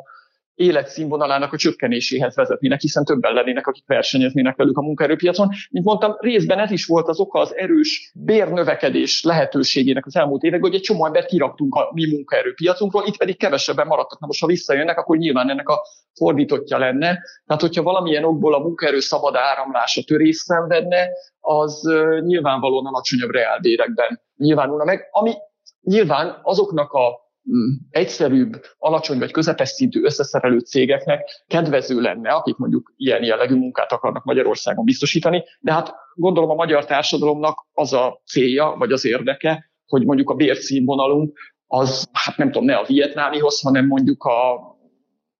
életszínvonalának 0.57 1.53
a 1.53 1.57
csökkenéséhez 1.57 2.35
vezetnének, 2.35 2.81
hiszen 2.81 3.05
többen 3.05 3.33
lennének, 3.33 3.67
akik 3.67 3.83
versenyeznének 3.87 4.55
velük 4.55 4.77
a 4.77 4.81
munkaerőpiacon. 4.81 5.49
Mint 5.69 5.85
mondtam, 5.85 6.15
részben 6.19 6.59
ez 6.59 6.71
is 6.71 6.85
volt 6.85 7.07
az 7.07 7.19
oka 7.19 7.39
az 7.39 7.55
erős 7.55 8.11
bérnövekedés 8.15 9.23
lehetőségének 9.23 10.05
az 10.05 10.15
elmúlt 10.15 10.43
években, 10.43 10.69
hogy 10.69 10.79
egy 10.79 10.85
csomó 10.85 11.05
embert 11.05 11.27
kiraktunk 11.27 11.75
a 11.75 11.89
mi 11.93 12.05
munkaerőpiacunkról, 12.05 13.03
itt 13.05 13.17
pedig 13.17 13.37
kevesebben 13.37 13.87
maradtak. 13.87 14.19
Na 14.19 14.27
most, 14.27 14.41
ha 14.41 14.47
visszajönnek, 14.47 14.97
akkor 14.97 15.17
nyilván 15.17 15.49
ennek 15.49 15.69
a 15.69 15.81
fordítottja 16.13 16.77
lenne. 16.77 17.19
Tehát, 17.45 17.61
hogyha 17.61 17.83
valamilyen 17.83 18.23
okból 18.23 18.53
a 18.53 18.59
munkaerő 18.59 18.99
szabad 18.99 19.35
áramlása 19.35 20.03
törés 20.03 20.35
szenvedne, 20.35 21.07
az 21.39 21.81
nyilvánvalóan 22.19 22.85
alacsonyabb 22.85 23.31
reálbérekben 23.31 24.21
nyilvánulna 24.37 24.83
meg, 24.83 25.07
ami 25.11 25.33
nyilván 25.81 26.39
azoknak 26.43 26.91
a 26.91 27.26
egyszerűbb, 27.89 28.61
alacsony 28.77 29.19
vagy 29.19 29.31
közepes 29.31 29.69
szintű 29.69 30.03
összeszerelő 30.03 30.59
cégeknek 30.59 31.43
kedvező 31.47 31.99
lenne, 31.99 32.29
akik 32.29 32.55
mondjuk 32.57 32.93
ilyen 32.97 33.23
jellegű 33.23 33.55
munkát 33.55 33.91
akarnak 33.91 34.23
Magyarországon 34.23 34.85
biztosítani, 34.85 35.43
de 35.59 35.71
hát 35.73 35.95
gondolom 36.15 36.49
a 36.49 36.55
magyar 36.55 36.85
társadalomnak 36.85 37.67
az 37.73 37.93
a 37.93 38.21
célja, 38.25 38.75
vagy 38.77 38.91
az 38.91 39.05
érdeke, 39.05 39.71
hogy 39.85 40.05
mondjuk 40.05 40.29
a 40.29 40.33
bérszínvonalunk 40.33 41.39
az, 41.67 42.09
hát 42.11 42.37
nem 42.37 42.51
tudom, 42.51 42.65
ne 42.65 42.75
a 42.75 42.85
vietnámihoz, 42.87 43.61
hanem 43.61 43.87
mondjuk 43.87 44.23
a 44.23 44.75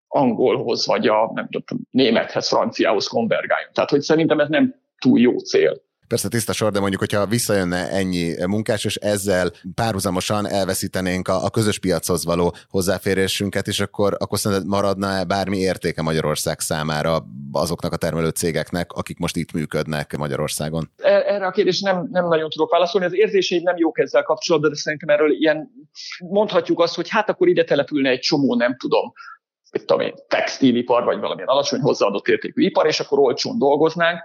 angolhoz, 0.07 0.87
vagy 0.87 1.07
a 1.07 1.31
nem 1.33 1.47
tudom, 1.49 1.83
némethez, 1.91 2.47
franciához 2.47 3.07
konvergáljon. 3.07 3.69
Tehát, 3.73 3.89
hogy 3.89 4.01
szerintem 4.01 4.39
ez 4.39 4.49
nem 4.49 4.75
túl 4.97 5.19
jó 5.19 5.37
cél. 5.37 5.81
Persze 6.07 6.27
tiszta 6.27 6.53
sor, 6.53 6.71
de 6.71 6.79
mondjuk, 6.79 6.99
hogyha 6.99 7.25
visszajönne 7.25 7.89
ennyi 7.89 8.45
munkás, 8.45 8.85
és 8.85 8.95
ezzel 8.95 9.51
párhuzamosan 9.75 10.47
elveszítenénk 10.47 11.27
a, 11.27 11.43
a 11.43 11.49
közös 11.49 11.79
piachoz 11.79 12.25
való 12.25 12.55
hozzáférésünket, 12.69 13.67
és 13.67 13.79
akkor, 13.79 14.15
akkor 14.19 14.39
szerinted 14.39 14.67
maradna-e 14.67 15.23
bármi 15.23 15.57
értéke 15.57 16.01
Magyarország 16.01 16.59
számára 16.59 17.25
azoknak 17.51 17.93
a 17.93 17.97
termelő 17.97 18.29
cégeknek, 18.29 18.91
akik 18.91 19.17
most 19.17 19.35
itt 19.35 19.51
működnek 19.51 20.17
Magyarországon? 20.17 20.91
E, 20.97 21.09
erre 21.09 21.45
a 21.45 21.51
kérdésre 21.51 21.91
nem, 21.91 22.07
nem 22.11 22.27
nagyon 22.27 22.49
tudok 22.49 22.71
válaszolni. 22.71 23.05
Az 23.05 23.15
érzéseim 23.15 23.61
nem 23.63 23.77
jók 23.77 23.99
ezzel 23.99 24.23
kapcsolatban, 24.23 24.69
de 24.69 24.75
szerintem 24.77 25.09
erről 25.09 25.31
ilyen 25.31 25.69
mondhatjuk 26.29 26.79
azt, 26.79 26.95
hogy 26.95 27.09
hát 27.09 27.29
akkor 27.29 27.47
ide 27.47 27.63
települne 27.63 28.09
egy 28.09 28.19
csomó, 28.19 28.55
nem 28.55 28.77
tudom, 28.77 29.13
mit 29.71 29.85
tudom 29.85 30.11
textilipar, 30.27 31.03
vagy 31.03 31.19
valamilyen 31.19 31.49
alacsony 31.49 31.79
hozzáadott 31.79 32.27
értékű 32.27 32.61
ipar, 32.61 32.85
és 32.87 32.99
akkor 32.99 33.19
olcsón 33.19 33.57
dolgoznánk. 33.57 34.19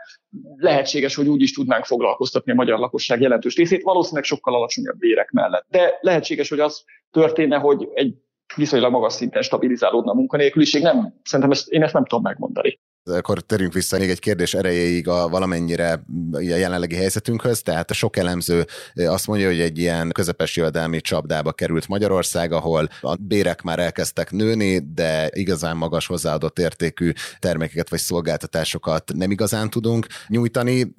Lehetséges, 0.56 1.14
hogy 1.14 1.28
úgy 1.28 1.42
is 1.42 1.52
tudnánk 1.52 1.84
foglalkoztatni 1.84 2.52
a 2.52 2.54
magyar 2.54 2.78
lakosság 2.78 3.20
jelentős 3.20 3.56
részét, 3.56 3.82
valószínűleg 3.82 4.24
sokkal 4.24 4.54
alacsonyabb 4.54 4.98
bérek 4.98 5.30
mellett. 5.30 5.66
De 5.68 5.98
lehetséges, 6.00 6.48
hogy 6.48 6.60
az 6.60 6.84
történne, 7.10 7.56
hogy 7.56 7.88
egy 7.94 8.14
viszonylag 8.56 8.90
magas 8.90 9.12
szinten 9.12 9.42
stabilizálódna 9.42 10.10
a 10.10 10.14
munkanélküliség. 10.14 10.82
Nem, 10.82 11.14
szerintem 11.22 11.50
ezt, 11.50 11.68
én 11.68 11.82
ezt 11.82 11.92
nem 11.92 12.04
tudom 12.04 12.22
megmondani. 12.22 12.80
Akkor 13.04 13.40
terünk 13.40 13.72
vissza 13.72 13.98
még 13.98 14.10
egy 14.10 14.18
kérdés 14.18 14.54
erejéig 14.54 15.08
a 15.08 15.28
valamennyire 15.28 16.04
a 16.32 16.38
jelenlegi 16.38 16.94
helyzetünkhöz, 16.94 17.62
tehát 17.62 17.90
a 17.90 17.94
sok 17.94 18.16
elemző 18.16 18.66
azt 18.94 19.26
mondja, 19.26 19.46
hogy 19.46 19.60
egy 19.60 19.78
ilyen 19.78 20.10
közepes 20.12 20.56
jövedelmi 20.56 21.00
csapdába 21.00 21.52
került 21.52 21.88
Magyarország, 21.88 22.52
ahol 22.52 22.88
a 23.00 23.14
bérek 23.14 23.62
már 23.62 23.78
elkezdtek 23.78 24.30
nőni, 24.30 24.82
de 24.94 25.30
igazán 25.32 25.76
magas 25.76 26.06
hozzáadott 26.06 26.58
értékű 26.58 27.12
termékeket 27.38 27.88
vagy 27.88 27.98
szolgáltatásokat 27.98 29.12
nem 29.14 29.30
igazán 29.30 29.70
tudunk 29.70 30.06
nyújtani, 30.28 30.94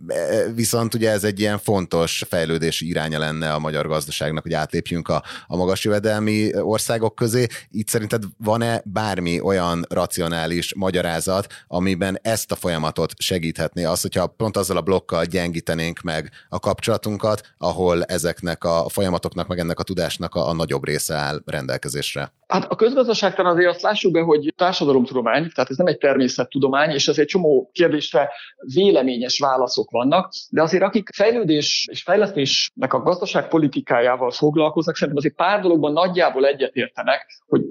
viszont 0.56 0.94
ugye 0.94 1.12
ez 1.12 1.24
egy 1.24 1.40
ilyen 1.40 1.58
fontos 1.58 2.24
fejlődési 2.28 2.88
iránya 2.88 3.20
lenne 3.20 3.54
a 3.54 3.60
magyar 3.60 3.88
gazdaságnak, 3.88 4.44
hogy 4.44 4.54
átlépjünk 4.54 5.08
a, 5.08 5.24
a 5.48 5.56
magas 5.56 5.84
jövedelmi 5.84 6.60
országok 6.60 7.16
közé. 7.16 7.46
Itt 7.70 7.88
szerinted 7.88 8.24
van-e 8.38 8.82
bármi 8.86 9.40
olyan 9.40 9.86
racionális 9.90 10.74
magyarázat, 10.76 11.48
ami 11.68 11.93
amiben 11.94 12.20
ezt 12.22 12.52
a 12.52 12.56
folyamatot 12.56 13.14
segíthetné 13.18 13.84
az, 13.84 14.02
hogyha 14.02 14.28
pont 14.28 14.58
azzal 14.58 14.78
a 14.78 14.82
blokkal 14.82 15.26
gyengítenénk 15.26 16.02
meg 16.02 16.32
a 16.50 16.60
kapcsolatunkat, 16.60 17.54
ahol 17.58 18.04
ezeknek 18.04 18.64
a 18.64 18.86
folyamatoknak, 18.90 19.48
meg 19.48 19.60
ennek 19.60 19.80
a 19.80 19.84
tudásnak 19.84 20.36
a, 20.36 20.48
a 20.48 20.54
nagyobb 20.54 20.86
része 20.86 21.16
áll 21.16 21.42
rendelkezésre. 21.46 22.32
Hát 22.54 22.72
a 22.72 22.76
közgazdaságtan 22.76 23.46
azért 23.46 23.70
azt 23.70 23.82
lássuk 23.82 24.12
be, 24.12 24.22
hogy 24.22 24.54
társadalomtudomány, 24.58 25.50
tehát 25.54 25.70
ez 25.70 25.78
nem 25.78 25.88
egy 25.88 25.98
természettudomány, 25.98 26.89
és 26.89 27.08
ez 27.08 27.18
egy 27.18 27.26
csomó 27.26 27.70
kérdésre 27.72 28.30
véleményes 28.74 29.39
válaszok 29.39 29.92
vannak, 29.92 30.30
de 30.50 30.62
azért 30.62 30.84
akik 30.84 31.10
fejlődés 31.13 31.88
és 31.92 32.02
fejlesztésnek 32.02 32.94
a 32.94 33.02
gazdaságpolitikájával 33.02 34.32
foglalkoznak, 34.32 34.96
szerintem 34.96 35.18
azért 35.18 35.36
pár 35.36 35.62
dologban 35.62 35.92
nagyjából 35.92 36.46
egyetértenek, 36.46 37.26
hogy 37.46 37.62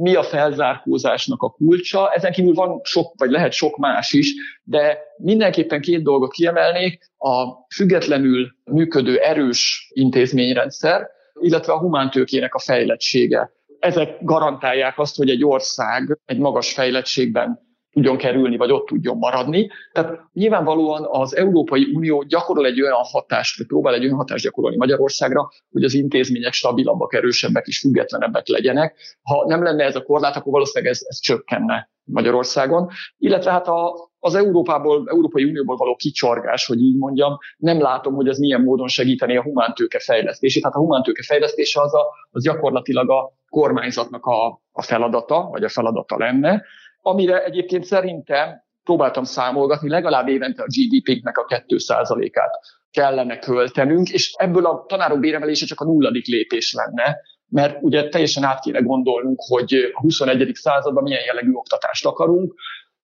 mi 0.00 0.14
a 0.14 0.22
felzárkózásnak 0.22 1.42
a 1.42 1.50
kulcsa. 1.50 2.10
Ezen 2.12 2.32
kívül 2.32 2.54
van 2.54 2.80
sok, 2.82 3.12
vagy 3.16 3.30
lehet 3.30 3.52
sok 3.52 3.76
más 3.76 4.12
is, 4.12 4.34
de 4.62 4.98
mindenképpen 5.16 5.80
két 5.80 6.02
dolgot 6.02 6.32
kiemelnék, 6.32 7.10
a 7.18 7.44
függetlenül 7.74 8.54
működő 8.64 9.16
erős 9.16 9.90
intézményrendszer, 9.92 11.08
illetve 11.40 11.72
a 11.72 11.78
humántőkének 11.78 12.54
a 12.54 12.58
fejlettsége 12.58 13.52
ezek 13.84 14.18
garantálják 14.22 14.98
azt, 14.98 15.16
hogy 15.16 15.30
egy 15.30 15.44
ország 15.44 16.18
egy 16.24 16.38
magas 16.38 16.72
fejlettségben 16.72 17.62
tudjon 17.94 18.16
kerülni, 18.16 18.56
vagy 18.56 18.70
ott 18.70 18.86
tudjon 18.86 19.16
maradni. 19.16 19.70
Tehát 19.92 20.20
nyilvánvalóan 20.32 21.06
az 21.10 21.36
Európai 21.36 21.90
Unió 21.94 22.22
gyakorol 22.22 22.66
egy 22.66 22.82
olyan 22.82 23.02
hatást, 23.02 23.58
vagy 23.58 23.66
próbál 23.66 23.94
egy 23.94 24.04
olyan 24.04 24.16
hatást 24.16 24.44
gyakorolni 24.44 24.76
Magyarországra, 24.76 25.48
hogy 25.70 25.84
az 25.84 25.94
intézmények 25.94 26.52
stabilabbak, 26.52 27.14
erősebbek 27.14 27.66
és 27.66 27.78
függetlenebbek 27.78 28.48
legyenek. 28.48 29.18
Ha 29.22 29.44
nem 29.46 29.62
lenne 29.62 29.84
ez 29.84 29.96
a 29.96 30.02
korlát, 30.02 30.36
akkor 30.36 30.52
valószínűleg 30.52 30.92
ez, 30.92 31.00
ez 31.08 31.20
csökkenne 31.20 31.88
Magyarországon. 32.04 32.90
Illetve 33.18 33.50
hát 33.50 33.68
a, 33.68 34.10
az 34.18 34.34
Európából, 34.34 35.04
Európai 35.10 35.44
Unióból 35.44 35.76
való 35.76 35.96
kicsorgás, 35.96 36.66
hogy 36.66 36.80
így 36.80 36.96
mondjam, 36.96 37.38
nem 37.56 37.80
látom, 37.80 38.14
hogy 38.14 38.28
ez 38.28 38.38
milyen 38.38 38.60
módon 38.60 38.88
segíteni 38.88 39.36
a 39.36 39.42
humántőke 39.42 39.98
fejlesztését. 39.98 40.64
Hát 40.64 40.74
a 40.74 40.78
humántőke 40.78 41.22
fejlesztése 41.22 41.80
az, 41.80 41.94
a, 41.94 42.04
az 42.30 42.42
gyakorlatilag 42.42 43.10
a 43.10 43.32
kormányzatnak 43.54 44.26
a, 44.26 44.60
a 44.72 44.82
feladata, 44.82 45.48
vagy 45.50 45.64
a 45.64 45.68
feladata 45.68 46.18
lenne, 46.18 46.62
amire 47.02 47.44
egyébként 47.44 47.84
szerintem 47.84 48.62
próbáltam 48.84 49.24
számolgatni, 49.24 49.88
legalább 49.88 50.28
évente 50.28 50.62
a 50.62 50.66
GDP-nek 50.66 51.38
a 51.38 51.44
2%-át 51.44 52.54
kellene 52.90 53.38
költenünk, 53.38 54.08
és 54.08 54.34
ebből 54.36 54.66
a 54.66 54.84
tanárok 54.88 55.20
béremelése 55.20 55.66
csak 55.66 55.80
a 55.80 55.84
nulladik 55.84 56.26
lépés 56.26 56.72
lenne, 56.72 57.16
mert 57.48 57.82
ugye 57.82 58.08
teljesen 58.08 58.44
át 58.44 58.60
kéne 58.60 58.80
gondolnunk, 58.80 59.40
hogy 59.48 59.92
a 59.94 60.00
21. 60.00 60.50
században 60.54 61.02
milyen 61.02 61.24
jellegű 61.24 61.52
oktatást 61.52 62.06
akarunk. 62.06 62.54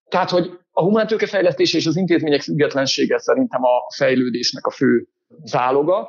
Tehát, 0.08 0.30
hogy 0.30 0.50
a 0.70 0.82
humántőke 0.82 1.26
fejlesztése 1.26 1.78
és 1.78 1.86
az 1.86 1.96
intézmények 1.96 2.40
függetlensége 2.40 3.18
szerintem 3.18 3.64
a 3.64 3.94
fejlődésnek 3.96 4.66
a 4.66 4.70
fő 4.70 5.06
záloga 5.44 6.08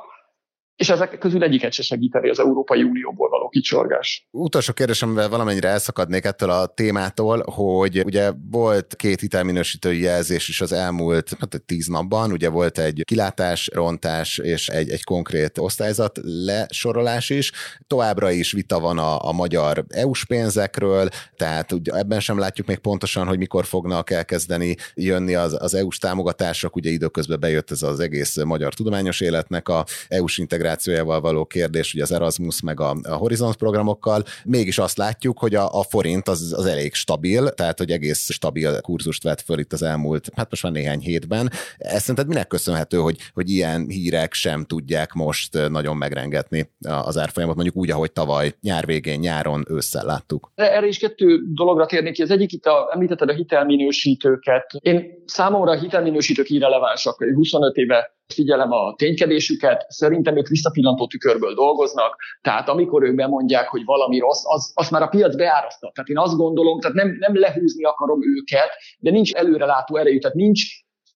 és 0.82 0.88
ezek 0.88 1.18
közül 1.18 1.42
egyiket 1.42 1.72
se 1.72 1.82
segíteni 1.82 2.28
az 2.28 2.38
Európai 2.38 2.82
Unióból 2.82 3.28
való 3.28 3.48
kicsorgás. 3.48 4.28
Utolsó 4.30 4.72
kérdés, 4.72 5.02
amivel 5.02 5.28
valamennyire 5.28 5.68
elszakadnék 5.68 6.24
ettől 6.24 6.50
a 6.50 6.66
témától, 6.66 7.42
hogy 7.46 8.02
ugye 8.04 8.32
volt 8.50 8.96
két 8.96 9.20
hitelminősítői 9.20 10.00
jelzés 10.00 10.48
is 10.48 10.60
az 10.60 10.72
elmúlt 10.72 11.30
hát 11.40 11.62
tíz 11.66 11.86
napban, 11.86 12.32
ugye 12.32 12.48
volt 12.48 12.78
egy 12.78 13.02
kilátás, 13.04 13.70
rontás 13.74 14.38
és 14.38 14.68
egy, 14.68 14.90
egy 14.90 15.04
konkrét 15.04 15.58
osztályzat 15.58 16.20
lesorolás 16.22 17.30
is. 17.30 17.52
Továbbra 17.86 18.30
is 18.30 18.52
vita 18.52 18.80
van 18.80 18.98
a, 18.98 19.28
a 19.28 19.32
magyar 19.32 19.84
EU-s 19.88 20.24
pénzekről, 20.24 21.08
tehát 21.36 21.72
ugye 21.72 21.92
ebben 21.92 22.20
sem 22.20 22.38
látjuk 22.38 22.66
még 22.66 22.78
pontosan, 22.78 23.26
hogy 23.26 23.38
mikor 23.38 23.64
fognak 23.64 24.10
elkezdeni 24.10 24.76
jönni 24.94 25.34
az, 25.34 25.56
az 25.60 25.74
EU-s 25.74 25.98
támogatások, 25.98 26.76
ugye 26.76 26.90
időközben 26.90 27.40
bejött 27.40 27.70
ez 27.70 27.82
az 27.82 28.00
egész 28.00 28.42
magyar 28.44 28.74
tudományos 28.74 29.20
életnek 29.20 29.68
a 29.68 29.84
EU-s 30.08 30.38
integráció 30.38 30.70
integrációjával 30.72 31.20
való 31.20 31.44
kérdés, 31.44 31.94
ugye 31.94 32.02
az 32.02 32.12
Erasmus 32.12 32.62
meg 32.62 32.80
a, 32.80 32.96
a 33.02 33.14
Horizont 33.14 33.56
programokkal, 33.56 34.22
mégis 34.44 34.78
azt 34.78 34.96
látjuk, 34.96 35.38
hogy 35.38 35.54
a, 35.54 35.78
a 35.78 35.82
forint 35.82 36.28
az, 36.28 36.54
az 36.56 36.66
elég 36.66 36.94
stabil, 36.94 37.48
tehát 37.48 37.78
hogy 37.78 37.90
egész 37.90 38.30
stabil 38.30 38.80
kurzust 38.80 39.22
vett 39.22 39.40
föl 39.40 39.58
itt 39.58 39.72
az 39.72 39.82
elmúlt, 39.82 40.30
hát 40.34 40.50
most 40.50 40.62
már 40.62 40.72
néhány 40.72 41.00
hétben. 41.00 41.50
Ezt 41.78 42.00
szerinted 42.00 42.28
minek 42.28 42.46
köszönhető, 42.46 42.96
hogy, 42.96 43.16
hogy 43.34 43.50
ilyen 43.50 43.86
hírek 43.88 44.32
sem 44.32 44.64
tudják 44.64 45.12
most 45.12 45.68
nagyon 45.68 45.96
megrengetni 45.96 46.70
az 47.04 47.18
árfolyamot, 47.18 47.54
mondjuk 47.54 47.76
úgy, 47.76 47.90
ahogy 47.90 48.12
tavaly 48.12 48.54
nyár 48.60 48.86
végén, 48.86 49.18
nyáron, 49.18 49.64
ősszel 49.68 50.04
láttuk? 50.04 50.50
Erre 50.54 50.86
is 50.86 50.98
kettő 50.98 51.40
dologra 51.54 51.86
térnék 51.86 52.12
ki. 52.12 52.22
Az 52.22 52.30
egyik 52.30 52.52
itt 52.52 52.64
a, 52.64 52.90
említetted 52.92 53.28
a 53.28 53.32
hitelminősítőket. 53.32 54.66
Én 54.78 55.22
számomra 55.26 55.70
a 55.70 55.78
hitelminősítők 55.78 56.50
irrelevánsak. 56.50 57.24
25 57.34 57.76
éve 57.76 58.12
figyelem 58.32 58.72
a 58.72 58.94
ténykedésüket, 58.94 59.84
szerintem 59.88 60.36
ők 60.36 60.48
visszapillantó 60.48 61.06
tükörből 61.06 61.54
dolgoznak, 61.54 62.16
tehát 62.40 62.68
amikor 62.68 63.02
ők 63.02 63.14
bemondják, 63.14 63.68
hogy 63.68 63.84
valami 63.84 64.18
rossz, 64.18 64.42
az, 64.44 64.72
az 64.74 64.88
már 64.88 65.02
a 65.02 65.08
piac 65.08 65.36
beáraszta. 65.36 65.90
Tehát 65.94 66.10
én 66.10 66.18
azt 66.18 66.36
gondolom, 66.36 66.80
tehát 66.80 66.96
nem, 66.96 67.16
nem 67.18 67.38
lehúzni 67.38 67.84
akarom 67.84 68.18
őket, 68.36 68.70
de 68.98 69.10
nincs 69.10 69.32
előrelátó 69.32 69.96
erejük, 69.96 70.20
tehát 70.20 70.36
nincs 70.36 70.62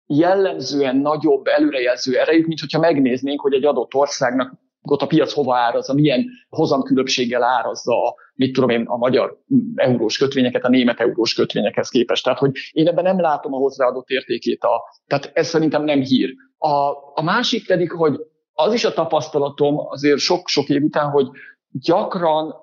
jellemzően 0.06 0.96
nagyobb 0.96 1.46
előrejelző 1.46 2.18
erejük, 2.18 2.46
mint 2.46 2.60
hogyha 2.60 2.80
megnéznénk, 2.80 3.40
hogy 3.40 3.54
egy 3.54 3.64
adott 3.64 3.94
országnak 3.94 4.64
ott 4.90 5.02
a 5.02 5.06
piac 5.06 5.32
hova 5.32 5.56
árazza, 5.56 5.94
milyen 5.94 6.24
hozamkülönbséggel 6.48 7.42
árazza 7.42 8.14
mit 8.34 8.52
tudom 8.52 8.70
én, 8.70 8.84
a 8.86 8.96
magyar 8.96 9.38
eurós 9.74 10.18
kötvényeket 10.18 10.64
a 10.64 10.68
német 10.68 11.00
eurós 11.00 11.34
kötvényekhez 11.34 11.88
képest. 11.88 12.24
Tehát, 12.24 12.38
hogy 12.38 12.50
én 12.70 12.88
ebben 12.88 13.04
nem 13.04 13.20
látom 13.20 13.54
a 13.54 13.58
hozzáadott 13.58 14.08
értékét. 14.08 14.62
A, 14.62 14.82
tehát 15.06 15.30
ez 15.34 15.46
szerintem 15.46 15.84
nem 15.84 16.00
hír. 16.00 16.34
A, 16.58 16.90
a 17.14 17.22
másik 17.22 17.66
pedig, 17.66 17.92
hogy 17.92 18.20
az 18.52 18.72
is 18.72 18.84
a 18.84 18.92
tapasztalatom 18.92 19.78
azért 19.78 20.18
sok-sok 20.18 20.68
év 20.68 20.82
után, 20.82 21.10
hogy 21.10 21.28
gyakran 21.70 22.54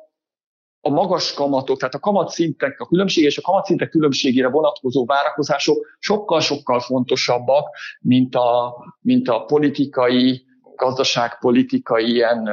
a 0.86 0.90
magas 0.90 1.34
kamatok, 1.34 1.78
tehát 1.78 1.94
a 1.94 2.00
kamatszintek, 2.00 2.80
a 2.80 2.86
különbség 2.86 3.24
és 3.24 3.38
a 3.38 3.42
kamatszintek 3.42 3.90
különbségére 3.90 4.50
vonatkozó 4.50 5.06
várakozások 5.06 5.86
sokkal-sokkal 6.00 6.80
fontosabbak, 6.80 7.70
mint 8.00 8.36
a, 8.36 8.76
mint 9.02 9.28
a 9.30 9.46
politikai, 9.46 10.46
gazdaságpolitikai 10.76 12.12
ilyen 12.12 12.50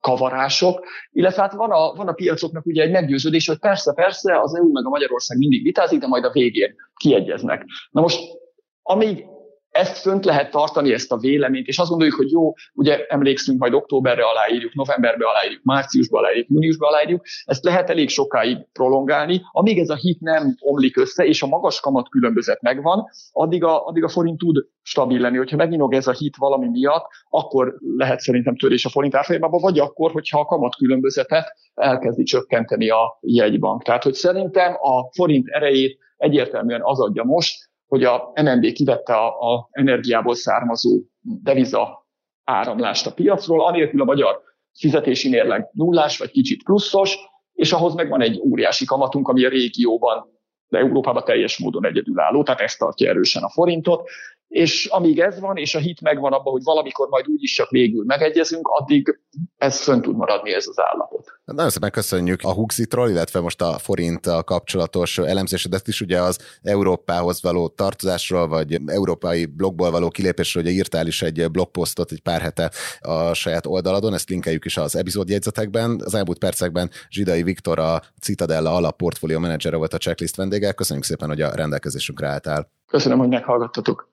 kavarások, 0.00 0.84
illetve 1.12 1.42
hát 1.42 1.52
van 1.52 1.70
a, 1.70 1.92
van 1.92 2.08
a 2.08 2.12
piacoknak 2.12 2.66
ugye 2.66 2.82
egy 2.82 2.90
meggyőződés, 2.90 3.46
hogy 3.46 3.58
persze, 3.58 3.92
persze, 3.92 4.40
az 4.40 4.54
EU 4.54 4.72
meg 4.72 4.86
a 4.86 4.88
Magyarország 4.88 5.38
mindig 5.38 5.62
vitázik, 5.62 6.00
de 6.00 6.06
majd 6.06 6.24
a 6.24 6.30
végén 6.30 6.74
kiegyeznek. 6.96 7.64
Na 7.90 8.00
most, 8.00 8.20
amíg 8.82 9.26
ezt 9.70 9.98
fönt 9.98 10.24
lehet 10.24 10.50
tartani, 10.50 10.92
ezt 10.92 11.12
a 11.12 11.18
véleményt, 11.18 11.66
és 11.66 11.78
azt 11.78 11.88
gondoljuk, 11.88 12.16
hogy 12.16 12.30
jó, 12.30 12.52
ugye 12.74 13.06
emlékszünk, 13.06 13.58
majd 13.58 13.74
októberre 13.74 14.22
aláírjuk, 14.24 14.74
novemberbe 14.74 15.26
aláírjuk, 15.28 15.62
márciusba 15.62 16.18
aláírjuk, 16.18 16.48
júniusba 16.48 16.86
aláírjuk, 16.86 17.22
ezt 17.44 17.64
lehet 17.64 17.90
elég 17.90 18.08
sokáig 18.08 18.58
prolongálni, 18.72 19.42
amíg 19.52 19.78
ez 19.78 19.88
a 19.88 19.94
hit 19.94 20.20
nem 20.20 20.54
omlik 20.60 20.96
össze, 20.96 21.24
és 21.24 21.42
a 21.42 21.46
magas 21.46 21.80
kamat 21.80 22.08
különbözet 22.08 22.60
megvan, 22.62 23.04
addig 23.32 23.64
a, 23.64 23.86
addig 23.86 24.04
a 24.04 24.08
forint 24.08 24.38
tud 24.38 24.56
stabil 24.82 25.20
lenni. 25.20 25.36
Hogyha 25.36 25.56
meginog 25.56 25.94
ez 25.94 26.06
a 26.06 26.12
hit 26.12 26.36
valami 26.36 26.68
miatt, 26.68 27.06
akkor 27.28 27.74
lehet 27.96 28.20
szerintem 28.20 28.56
törés 28.56 28.84
a 28.84 28.88
forint 28.88 29.14
árfolyamában, 29.14 29.60
vagy 29.60 29.78
akkor, 29.78 30.10
hogyha 30.10 30.40
a 30.40 30.44
kamat 30.44 30.76
különbözetet 30.76 31.52
elkezdi 31.74 32.22
csökkenteni 32.22 32.88
a 32.88 33.18
jegybank. 33.20 33.82
Tehát, 33.82 34.02
hogy 34.02 34.14
szerintem 34.14 34.72
a 34.72 35.10
forint 35.12 35.48
erejét 35.48 35.98
egyértelműen 36.16 36.80
az 36.82 37.00
adja 37.00 37.24
most, 37.24 37.69
hogy 37.90 38.04
a 38.04 38.32
MNB 38.42 38.72
kivette 38.72 39.14
a, 39.14 39.54
a 39.54 39.68
energiából 39.70 40.34
származó 40.34 41.00
deviza 41.20 42.06
áramlást 42.44 43.06
a 43.06 43.12
piacról, 43.12 43.66
anélkül 43.66 44.00
a 44.00 44.04
magyar 44.04 44.40
fizetési 44.78 45.28
mérleg 45.28 45.68
nullás 45.72 46.18
vagy 46.18 46.30
kicsit 46.30 46.62
pluszos, 46.62 47.18
és 47.52 47.72
ahhoz 47.72 47.94
meg 47.94 48.08
van 48.08 48.22
egy 48.22 48.40
óriási 48.40 48.84
kamatunk, 48.84 49.28
ami 49.28 49.44
a 49.44 49.48
régióban, 49.48 50.28
de 50.68 50.78
Európában 50.78 51.24
teljes 51.24 51.58
módon 51.58 51.86
egyedülálló, 51.86 52.42
tehát 52.42 52.60
ezt 52.60 52.78
tartja 52.78 53.08
erősen 53.08 53.42
a 53.42 53.50
forintot, 53.50 54.08
és 54.50 54.86
amíg 54.86 55.20
ez 55.20 55.40
van, 55.40 55.56
és 55.56 55.74
a 55.74 55.78
hit 55.78 56.00
megvan 56.00 56.32
abban, 56.32 56.52
hogy 56.52 56.62
valamikor 56.62 57.08
majd 57.08 57.28
úgyis 57.28 57.54
csak 57.54 57.70
végül 57.70 58.04
megegyezünk, 58.04 58.68
addig 58.68 59.20
ez 59.56 59.82
fönn 59.82 60.00
tud 60.00 60.16
maradni 60.16 60.52
ez 60.52 60.66
az 60.66 60.78
állapot. 60.80 61.26
Nagyon 61.44 61.70
szépen 61.70 61.90
köszönjük 61.90 62.40
a 62.42 62.52
Huxitról, 62.52 63.08
illetve 63.08 63.40
most 63.40 63.62
a 63.62 63.78
forint 63.78 64.28
kapcsolatos 64.44 65.18
elemzésedet 65.18 65.88
is, 65.88 66.00
ugye 66.00 66.20
az 66.20 66.38
Európához 66.62 67.42
való 67.42 67.68
tartozásról, 67.68 68.48
vagy 68.48 68.80
európai 68.86 69.46
blogból 69.46 69.90
való 69.90 70.08
kilépésről, 70.08 70.62
ugye 70.62 70.72
írtál 70.72 71.06
is 71.06 71.22
egy 71.22 71.50
blogposztot 71.50 72.12
egy 72.12 72.22
pár 72.22 72.40
hete 72.40 72.70
a 73.00 73.34
saját 73.34 73.66
oldaladon, 73.66 74.14
ezt 74.14 74.28
linkeljük 74.28 74.64
is 74.64 74.76
az 74.76 74.96
epizódjegyzetekben. 74.96 76.00
Az 76.04 76.14
elmúlt 76.14 76.38
percekben 76.38 76.90
Zsidai 77.08 77.42
Viktor, 77.42 77.78
a 77.78 78.02
Citadella 78.20 78.74
alap 78.74 78.96
portfólió 78.96 79.38
menedzsere 79.38 79.76
volt 79.76 79.94
a 79.94 79.98
checklist 79.98 80.36
vendége. 80.36 80.72
Köszönjük 80.72 81.04
szépen, 81.04 81.28
hogy 81.28 81.40
a 81.40 81.54
rendelkezésünkre 81.54 82.28
álltál. 82.28 82.70
Köszönöm, 82.86 83.18
hogy 83.18 83.28
meghallgattatok. 83.28 84.09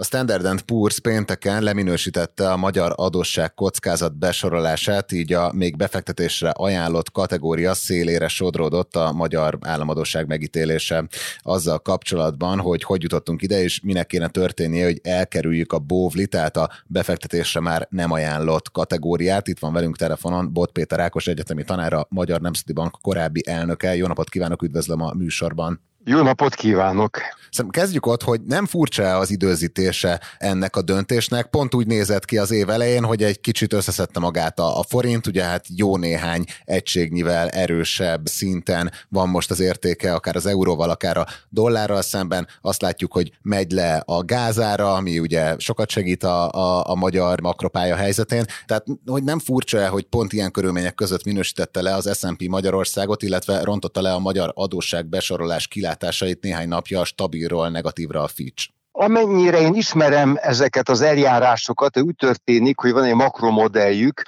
A 0.00 0.04
Standard 0.04 0.62
Poor's 0.62 0.98
pénteken 1.02 1.62
leminősítette 1.62 2.52
a 2.52 2.56
magyar 2.56 2.92
adósság 2.96 3.54
kockázat 3.54 4.18
besorolását, 4.18 5.12
így 5.12 5.32
a 5.32 5.52
még 5.52 5.76
befektetésre 5.76 6.50
ajánlott 6.50 7.12
kategória 7.12 7.74
szélére 7.74 8.28
sodródott 8.28 8.96
a 8.96 9.12
magyar 9.12 9.58
államadóság 9.60 10.26
megítélése 10.26 11.08
azzal 11.38 11.78
kapcsolatban, 11.78 12.60
hogy 12.60 12.82
hogy 12.82 13.02
jutottunk 13.02 13.42
ide, 13.42 13.62
és 13.62 13.80
minek 13.80 14.06
kéne 14.06 14.28
történnie, 14.28 14.84
hogy 14.84 15.00
elkerüljük 15.02 15.72
a 15.72 15.78
bóvli, 15.78 16.26
tehát 16.26 16.56
a 16.56 16.70
befektetésre 16.86 17.60
már 17.60 17.86
nem 17.90 18.10
ajánlott 18.10 18.70
kategóriát. 18.70 19.48
Itt 19.48 19.58
van 19.58 19.72
velünk 19.72 19.96
telefonon 19.96 20.52
Bot 20.52 20.72
Péter 20.72 21.00
Ákos 21.00 21.26
egyetemi 21.26 21.64
tanára, 21.64 22.06
Magyar 22.08 22.40
Nemzeti 22.40 22.72
Bank 22.72 22.98
korábbi 23.00 23.42
elnöke. 23.46 23.96
Jó 23.96 24.06
napot 24.06 24.28
kívánok, 24.28 24.62
üdvözlöm 24.62 25.00
a 25.00 25.14
műsorban. 25.14 25.80
Jó 26.10 26.22
napot 26.22 26.54
kívánok! 26.54 27.18
Szerintem 27.50 27.82
kezdjük 27.82 28.06
ott, 28.06 28.22
hogy 28.22 28.40
nem 28.46 28.66
furcsa 28.66 29.16
az 29.16 29.30
időzítése 29.30 30.20
ennek 30.38 30.76
a 30.76 30.82
döntésnek. 30.82 31.46
Pont 31.46 31.74
úgy 31.74 31.86
nézett 31.86 32.24
ki 32.24 32.38
az 32.38 32.50
év 32.50 32.70
elején, 32.70 33.04
hogy 33.04 33.22
egy 33.22 33.40
kicsit 33.40 33.72
összeszedte 33.72 34.20
magát 34.20 34.58
a, 34.58 34.78
a 34.78 34.82
forint, 34.82 35.26
ugye 35.26 35.44
hát 35.44 35.64
jó 35.76 35.96
néhány 35.96 36.44
egységnyivel 36.64 37.48
erősebb 37.48 38.26
szinten 38.26 38.92
van 39.08 39.28
most 39.28 39.50
az 39.50 39.60
értéke, 39.60 40.14
akár 40.14 40.36
az 40.36 40.46
euróval, 40.46 40.90
akár 40.90 41.16
a 41.16 41.26
dollárral 41.48 42.02
szemben. 42.02 42.46
Azt 42.60 42.82
látjuk, 42.82 43.12
hogy 43.12 43.30
megy 43.42 43.70
le 43.70 44.02
a 44.06 44.24
gázára, 44.24 44.94
ami 44.94 45.18
ugye 45.18 45.54
sokat 45.58 45.90
segít 45.90 46.22
a, 46.22 46.50
a, 46.50 46.90
a 46.90 46.94
magyar 46.94 47.40
makropálya 47.40 47.96
helyzetén. 47.96 48.44
Tehát, 48.66 48.84
hogy 49.06 49.22
nem 49.22 49.38
furcsa, 49.38 49.88
hogy 49.88 50.04
pont 50.04 50.32
ilyen 50.32 50.50
körülmények 50.50 50.94
között 50.94 51.24
minősítette 51.24 51.82
le 51.82 51.94
az 51.94 52.18
S&P 52.18 52.48
Magyarországot, 52.48 53.22
illetve 53.22 53.62
rontotta 53.62 54.00
le 54.00 54.12
a 54.12 54.18
magyar 54.18 54.52
adósság 54.54 55.06
besorolás 55.06 55.68
kilátását 55.68 55.96
kilátásait 55.98 56.42
néhány 56.42 56.68
napja 56.68 57.00
a 57.00 57.04
stabilról 57.04 57.68
negatívra 57.68 58.22
a 58.22 58.28
Fitch. 58.28 58.68
Amennyire 58.92 59.60
én 59.60 59.74
ismerem 59.74 60.36
ezeket 60.40 60.88
az 60.88 61.00
eljárásokat, 61.00 61.98
úgy 61.98 62.14
történik, 62.16 62.78
hogy 62.80 62.92
van 62.92 63.04
egy 63.04 63.14
makromodelljük, 63.14 64.22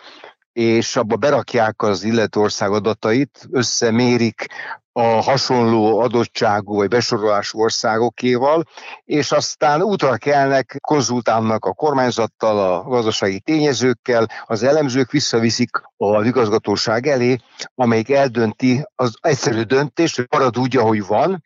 és 0.52 0.96
abba 0.96 1.16
berakják 1.16 1.82
az 1.82 2.04
illető 2.04 2.40
ország 2.40 2.70
adatait, 2.70 3.48
összemérik 3.50 4.46
a 4.92 5.02
hasonló 5.02 5.98
adottságú 5.98 6.74
vagy 6.74 6.88
besorolású 6.88 7.60
országokéval, 7.60 8.64
és 9.04 9.32
aztán 9.32 9.82
útra 9.82 10.16
kelnek, 10.16 10.76
konzultálnak 10.80 11.64
a 11.64 11.72
kormányzattal, 11.72 12.58
a 12.58 12.82
gazdasági 12.82 13.40
tényezőkkel, 13.40 14.26
az 14.46 14.62
elemzők 14.62 15.10
visszaviszik 15.10 15.70
a 15.96 16.24
igazgatóság 16.24 17.06
elé, 17.06 17.38
amelyik 17.74 18.10
eldönti 18.10 18.84
az 18.94 19.14
egyszerű 19.20 19.62
döntést, 19.62 20.16
hogy 20.16 20.26
marad 20.30 20.58
úgy, 20.58 20.76
ahogy 20.76 21.06
van, 21.06 21.44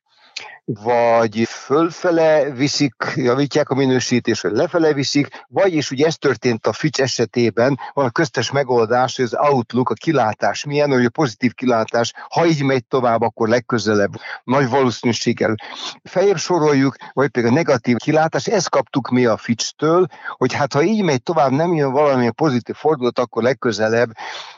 vagy 0.64 1.44
fölfele 1.48 2.50
viszik, 2.50 2.94
javítják 3.14 3.68
a 3.70 3.74
minősítést, 3.74 4.42
vagy 4.42 4.52
lefele 4.52 4.92
viszik, 4.92 5.44
vagyis 5.48 5.90
ugye 5.90 6.06
ez 6.06 6.16
történt 6.16 6.66
a 6.66 6.72
Fitch 6.72 7.00
esetében, 7.00 7.78
van 7.92 8.04
a 8.04 8.10
köztes 8.10 8.50
megoldás, 8.50 9.16
hogy 9.16 9.24
az 9.24 9.36
outlook, 9.50 9.90
a 9.90 9.94
kilátás 9.94 10.64
milyen, 10.64 10.90
hogy 10.90 11.04
a 11.04 11.10
pozitív 11.10 11.52
kilátás, 11.54 12.12
ha 12.28 12.46
így 12.46 12.62
megy 12.62 12.86
tovább, 12.86 13.22
akkor 13.22 13.48
legközelebb 13.48 14.12
nagy 14.44 14.68
valószínűséggel 14.68 15.54
feljebb 16.02 16.38
soroljuk, 16.38 16.96
vagy 17.12 17.28
pedig 17.28 17.50
a 17.50 17.54
negatív 17.54 17.96
kilátás, 17.96 18.46
ezt 18.46 18.70
kaptuk 18.70 19.10
mi 19.10 19.24
a 19.26 19.36
Fitch-től, 19.36 20.06
hogy 20.36 20.52
hát 20.52 20.72
ha 20.72 20.82
így 20.82 21.02
megy 21.02 21.22
tovább, 21.22 21.50
nem 21.50 21.74
jön 21.74 21.92
valamilyen 21.92 22.34
pozitív 22.34 22.74
fordulat, 22.74 23.18
akkor 23.18 23.42
legközelebb 23.42 24.10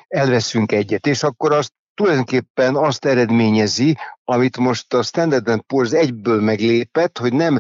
elveszünk 0.09 0.73
egyet, 0.73 1.07
és 1.07 1.23
akkor 1.23 1.53
azt 1.53 1.73
tulajdonképpen 1.97 2.77
azt 2.77 3.05
eredményezi, 3.05 3.99
amit 4.25 4.57
most 4.57 4.95
a 4.95 5.03
Standard 5.03 5.65
Poor's 5.73 5.93
egyből 5.93 6.41
meglépett, 6.41 7.19
hogy 7.19 7.33
nem 7.33 7.59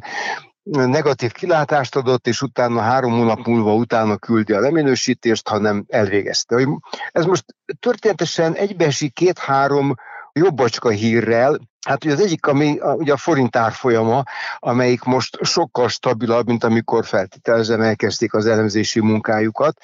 negatív 0.70 1.32
kilátást 1.32 1.96
adott, 1.96 2.26
és 2.26 2.42
utána 2.42 2.80
három 2.80 3.12
hónap 3.12 3.46
múlva 3.46 3.74
utána 3.74 4.16
küldi 4.16 4.52
a 4.52 4.60
leminősítést, 4.60 5.48
hanem 5.48 5.84
elvégezte. 5.88 6.68
Ez 7.12 7.24
most 7.24 7.44
történetesen 7.80 8.54
egybeesik 8.54 9.12
két-három 9.12 9.94
jobbacska 10.38 10.88
hírrel, 10.88 11.58
Hát 11.86 12.04
ugye 12.04 12.14
az 12.14 12.20
egyik, 12.20 12.46
ami 12.46 12.78
ugye 12.80 13.12
a 13.12 13.16
forint 13.16 13.56
árfolyama, 13.56 14.22
amelyik 14.58 15.02
most 15.02 15.38
sokkal 15.44 15.88
stabilabb, 15.88 16.46
mint 16.46 16.64
amikor 16.64 17.04
feltételezem 17.04 17.80
elkezdték 17.80 18.34
az 18.34 18.46
elemzési 18.46 19.00
munkájukat. 19.00 19.78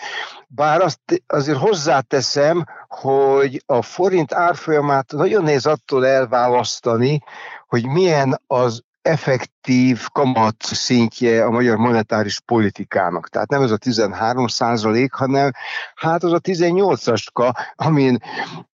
Bár 0.48 0.80
azt 0.80 1.00
azért 1.26 1.58
hozzáteszem, 1.58 2.64
hogy 2.88 3.62
a 3.66 3.82
forint 3.82 4.32
árfolyamát 4.32 5.12
nagyon 5.12 5.42
nehéz 5.42 5.66
attól 5.66 6.06
elválasztani, 6.06 7.22
hogy 7.68 7.86
milyen 7.86 8.40
az 8.46 8.82
effektív 9.02 10.06
kamat 10.12 10.56
szintje 10.62 11.44
a 11.44 11.50
magyar 11.50 11.76
monetáris 11.76 12.40
politikának. 12.40 13.28
Tehát 13.28 13.50
nem 13.50 13.62
ez 13.62 13.70
a 13.70 13.76
13 13.76 14.46
százalék, 14.46 15.12
hanem 15.12 15.50
hát 15.94 16.22
az 16.22 16.32
a 16.32 16.40
18-aska, 16.40 17.52
amin 17.74 18.18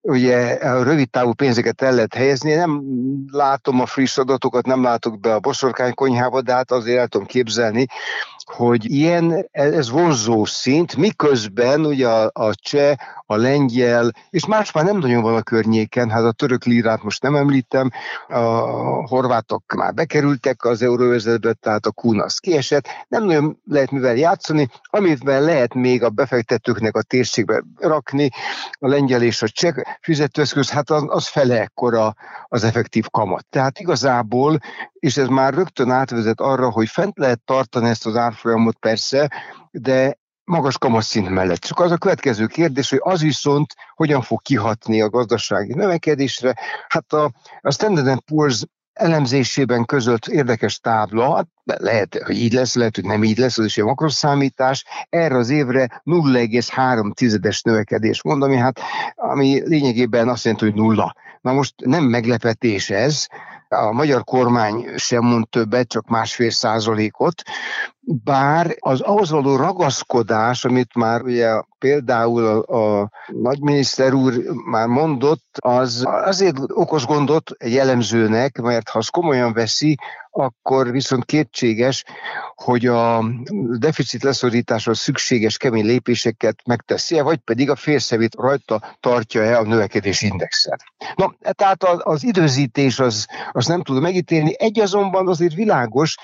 ugye 0.01 0.53
a 0.53 0.83
rövid 0.83 1.09
távú 1.09 1.33
pénzeket 1.33 1.81
el 1.81 1.93
lehet 1.93 2.13
helyezni. 2.13 2.53
Nem 2.53 2.81
látom 3.31 3.81
a 3.81 3.85
friss 3.85 4.17
adatokat, 4.17 4.65
nem 4.65 4.83
látok 4.83 5.19
be 5.19 5.33
a 5.33 5.39
boszorkány 5.39 5.93
konyhába, 5.93 6.41
de 6.41 6.53
hát 6.53 6.71
azért 6.71 6.99
el 6.99 7.07
tudom 7.07 7.27
képzelni, 7.27 7.85
hogy 8.51 8.91
ilyen, 8.91 9.47
ez 9.51 9.89
vonzó 9.89 10.45
szint, 10.45 10.95
miközben 10.95 11.85
ugye 11.85 12.07
a, 12.07 12.29
a 12.33 12.55
cseh, 12.55 12.95
a 13.25 13.35
lengyel, 13.35 14.11
és 14.29 14.45
más 14.45 14.71
már 14.71 14.83
nem 14.83 14.97
nagyon 14.97 15.21
van 15.21 15.35
a 15.35 15.41
környéken, 15.41 16.09
hát 16.09 16.23
a 16.23 16.31
török 16.31 16.63
lírát 16.63 17.03
most 17.03 17.21
nem 17.21 17.35
említem, 17.35 17.89
a 18.27 18.39
horvátok 19.07 19.73
már 19.75 19.93
bekerültek 19.93 20.65
az 20.65 20.81
euróvezetbe, 20.81 21.53
tehát 21.53 21.85
a 21.85 21.91
kunasz 21.91 22.37
kiesett, 22.37 22.87
nem 23.07 23.23
nagyon 23.23 23.61
lehet 23.65 23.91
mivel 23.91 24.15
játszani, 24.15 24.69
amivel 24.81 25.41
lehet 25.41 25.73
még 25.73 26.03
a 26.03 26.09
befektetőknek 26.09 26.95
a 26.95 27.01
térségbe 27.01 27.63
rakni, 27.75 28.29
a 28.71 28.87
lengyel 28.87 29.21
és 29.21 29.41
a 29.41 29.47
cseh 29.49 29.75
fizetőeszköz, 30.01 30.69
hát 30.69 30.89
az, 30.89 31.03
az 31.07 31.27
fele 31.27 31.59
ekkora 31.61 32.15
az 32.47 32.63
effektív 32.63 33.05
kamat. 33.09 33.45
Tehát 33.49 33.79
igazából, 33.79 34.59
és 34.93 35.17
ez 35.17 35.27
már 35.27 35.53
rögtön 35.53 35.91
átvezet 35.91 36.39
arra, 36.39 36.71
hogy 36.71 36.87
fent 36.87 37.17
lehet 37.17 37.41
tartani 37.45 37.89
ezt 37.89 38.05
az 38.05 38.15
árfolyamot 38.37 38.77
persze, 38.77 39.31
de 39.71 40.17
magas 40.43 40.77
kamatszint 40.77 41.29
mellett. 41.29 41.59
Csak 41.59 41.79
az 41.79 41.91
a 41.91 41.97
következő 41.97 42.45
kérdés, 42.45 42.89
hogy 42.89 42.99
az 43.01 43.21
viszont 43.21 43.73
hogyan 43.95 44.21
fog 44.21 44.41
kihatni 44.41 45.01
a 45.01 45.09
gazdasági 45.09 45.73
növekedésre. 45.73 46.55
Hát 46.87 47.13
a, 47.13 47.31
a 47.61 47.71
Standard 47.71 48.19
Poor's 48.31 48.61
elemzésében 48.93 49.85
közölt 49.85 50.27
érdekes 50.27 50.79
tábla, 50.79 51.35
hát 51.35 51.47
lehet, 51.63 52.21
hogy 52.25 52.37
így 52.37 52.53
lesz, 52.53 52.75
lehet, 52.75 52.95
hogy 52.95 53.05
nem 53.05 53.23
így 53.23 53.37
lesz, 53.37 53.57
az 53.57 53.65
is 53.65 53.77
egy 53.77 53.83
makroszámítás, 53.83 54.85
erre 55.09 55.37
az 55.37 55.49
évre 55.49 56.01
0,3 56.05 57.13
tizedes 57.13 57.61
növekedés 57.61 58.23
mond, 58.23 58.43
ami, 58.43 58.55
hát, 58.55 58.79
ami 59.15 59.61
lényegében 59.65 60.29
azt 60.29 60.43
jelenti, 60.43 60.65
hogy 60.65 60.75
nulla. 60.75 61.15
Na 61.41 61.53
most 61.53 61.73
nem 61.85 62.03
meglepetés 62.03 62.89
ez, 62.89 63.27
a 63.69 63.91
magyar 63.91 64.23
kormány 64.23 64.85
sem 64.95 65.23
mond 65.23 65.49
többet, 65.49 65.87
csak 65.87 66.07
másfél 66.07 66.49
százalékot, 66.49 67.41
bár 68.09 68.75
az 68.79 69.01
ahhoz 69.01 69.29
való 69.29 69.55
ragaszkodás, 69.55 70.65
amit 70.65 70.95
már 70.95 71.21
ugye 71.21 71.61
például 71.79 72.45
a, 72.45 72.99
a 73.01 73.09
nagyminiszter 73.27 74.13
úr 74.13 74.33
már 74.69 74.87
mondott, 74.87 75.43
az 75.59 76.03
azért 76.05 76.57
okoz 76.67 77.05
gondot 77.05 77.51
egy 77.57 77.77
elemzőnek, 77.77 78.61
mert 78.61 78.89
ha 78.89 78.99
az 78.99 79.07
komolyan 79.07 79.53
veszi, 79.53 79.97
akkor 80.31 80.91
viszont 80.91 81.25
kétséges, 81.25 82.03
hogy 82.55 82.85
a 82.85 83.23
deficit 83.79 84.23
leszorításra 84.23 84.93
szükséges 84.93 85.57
kemény 85.57 85.85
lépéseket 85.85 86.59
megteszi-e, 86.65 87.21
vagy 87.21 87.37
pedig 87.37 87.69
a 87.69 87.75
félszevét 87.75 88.35
rajta 88.35 88.97
tartja-e 88.99 89.57
a 89.57 89.63
növekedés 89.63 90.21
indexet. 90.21 90.83
Na, 91.15 91.33
tehát 91.51 91.83
az 91.83 92.23
időzítés 92.23 92.99
az, 92.99 93.27
az 93.51 93.65
nem 93.65 93.83
tudom 93.83 94.01
megítélni. 94.01 94.53
Egy 94.57 94.79
azonban 94.79 95.27
azért 95.27 95.53
világos, 95.53 96.15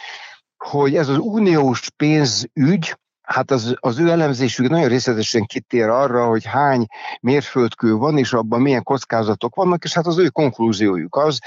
hogy 0.63 0.95
ez 0.95 1.08
az 1.08 1.17
uniós 1.17 1.89
pénzügy, 1.97 2.97
hát 3.21 3.52
az, 3.52 3.76
az 3.80 3.99
ő 3.99 4.10
elemzésük 4.10 4.69
nagyon 4.69 4.88
részletesen 4.88 5.43
kitér 5.45 5.88
arra, 5.88 6.26
hogy 6.26 6.45
hány 6.45 6.86
mérföldkő 7.21 7.93
van, 7.95 8.17
és 8.17 8.34
abban 8.34 8.62
milyen 8.62 8.84
kockázatok 8.84 9.56
vannak, 9.56 9.84
és 9.84 9.93
hát 9.93 10.06
az 10.06 10.17
ő 10.17 10.28
konklúziójuk 10.28 11.15
az, 11.15 11.39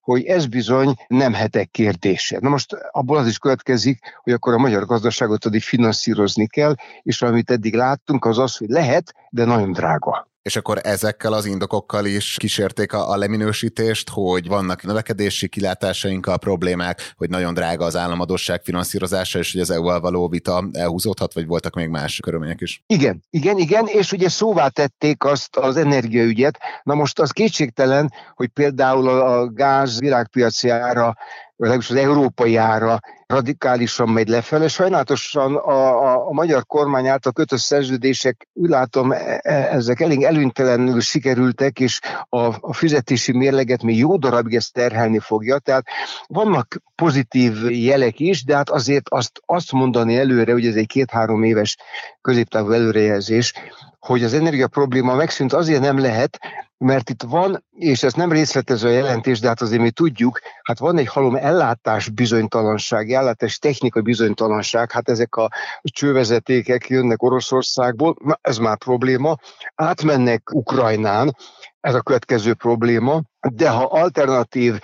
hogy 0.00 0.24
ez 0.24 0.46
bizony 0.46 0.94
nem 1.06 1.32
hetek 1.32 1.70
kérdése. 1.70 2.38
Na 2.40 2.48
most 2.48 2.76
abból 2.90 3.16
az 3.16 3.26
is 3.26 3.38
következik, 3.38 3.98
hogy 4.22 4.32
akkor 4.32 4.54
a 4.54 4.58
magyar 4.58 4.86
gazdaságot 4.86 5.44
addig 5.44 5.62
finanszírozni 5.62 6.46
kell, 6.46 6.74
és 7.02 7.22
amit 7.22 7.50
eddig 7.50 7.74
láttunk, 7.74 8.24
az 8.24 8.38
az, 8.38 8.56
hogy 8.56 8.68
lehet, 8.68 9.14
de 9.30 9.44
nagyon 9.44 9.72
drága. 9.72 10.31
És 10.42 10.56
akkor 10.56 10.78
ezekkel 10.82 11.32
az 11.32 11.44
indokokkal 11.44 12.06
is 12.06 12.36
kísérték 12.38 12.92
a, 12.92 13.10
a 13.10 13.16
leminősítést, 13.16 14.10
hogy 14.10 14.46
vannak 14.46 14.82
növekedési 14.82 15.48
kilátásainkkal 15.48 16.38
problémák, 16.38 17.12
hogy 17.16 17.28
nagyon 17.28 17.54
drága 17.54 17.84
az 17.84 17.96
államadosság 17.96 18.62
finanszírozása, 18.62 19.38
és 19.38 19.52
hogy 19.52 19.60
az 19.60 19.70
EU-val 19.70 20.00
való 20.00 20.28
vita 20.28 20.64
elhúzódhat, 20.72 21.34
vagy 21.34 21.46
voltak 21.46 21.74
még 21.74 21.88
más 21.88 22.20
körülmények 22.22 22.60
is? 22.60 22.82
Igen, 22.86 23.22
igen, 23.30 23.58
igen, 23.58 23.86
és 23.86 24.12
ugye 24.12 24.28
szóvá 24.28 24.68
tették 24.68 25.24
azt 25.24 25.56
az 25.56 25.76
energiaügyet. 25.76 26.58
Na 26.82 26.94
most 26.94 27.20
az 27.20 27.30
kétségtelen, 27.30 28.12
hogy 28.34 28.48
például 28.48 29.08
a 29.08 29.52
gáz 29.52 29.98
világpiaci 29.98 30.68
ára 30.68 31.14
legalábbis 31.56 31.90
az 31.90 31.96
európai 31.96 32.56
ára 32.56 32.98
radikálisan 33.32 34.08
megy 34.08 34.28
lefele. 34.28 34.68
Sajnálatosan 34.68 35.54
a, 35.54 36.02
a, 36.02 36.28
a 36.28 36.32
magyar 36.32 36.66
kormány 36.66 37.06
által 37.06 37.32
kötött 37.32 37.58
szerződések, 37.58 38.48
úgy 38.52 38.68
látom, 38.68 39.12
e, 39.12 39.40
e, 39.42 39.52
ezek 39.52 40.00
elég 40.00 40.22
előnytelenül 40.22 41.00
sikerültek, 41.00 41.80
és 41.80 42.00
a, 42.28 42.38
a 42.60 42.72
fizetési 42.72 43.32
mérleget 43.32 43.82
még 43.82 43.98
jó 43.98 44.16
darabig 44.16 44.54
ezt 44.54 44.72
terhelni 44.72 45.18
fogja. 45.18 45.58
Tehát 45.58 45.84
vannak 46.26 46.82
pozitív 46.94 47.70
jelek 47.70 48.20
is, 48.20 48.44
de 48.44 48.56
hát 48.56 48.70
azért 48.70 49.08
azt, 49.08 49.42
azt 49.46 49.72
mondani 49.72 50.18
előre, 50.18 50.52
hogy 50.52 50.66
ez 50.66 50.74
egy 50.74 50.86
két-három 50.86 51.42
éves 51.42 51.76
középtávú 52.20 52.70
előrejelzés, 52.70 53.52
hogy 53.98 54.24
az 54.24 54.34
energia 54.34 54.68
probléma 54.68 55.14
megszűnt, 55.14 55.52
azért 55.52 55.80
nem 55.80 55.98
lehet, 55.98 56.38
mert 56.82 57.10
itt 57.10 57.22
van, 57.22 57.64
és 57.70 58.02
ez 58.02 58.12
nem 58.12 58.32
részletező 58.32 58.88
a 58.88 58.92
jelentés, 58.92 59.40
de 59.40 59.48
hát 59.48 59.60
azért 59.60 59.82
mi 59.82 59.90
tudjuk, 59.90 60.40
hát 60.62 60.78
van 60.78 60.98
egy 60.98 61.06
halom 61.06 61.36
ellátás 61.36 62.08
bizonytalanság, 62.08 63.08
ellátás 63.22 63.58
technikai 63.58 64.02
bizonytalanság, 64.02 64.90
hát 64.90 65.08
ezek 65.08 65.36
a 65.36 65.48
csővezetékek 65.82 66.88
jönnek 66.88 67.22
Oroszországból, 67.22 68.16
na 68.24 68.38
ez 68.40 68.56
már 68.58 68.78
probléma, 68.78 69.36
átmennek 69.74 70.50
Ukrajnán, 70.52 71.36
ez 71.80 71.94
a 71.94 72.00
következő 72.00 72.54
probléma, 72.54 73.22
de 73.54 73.68
ha 73.68 73.84
alternatív 73.84 74.80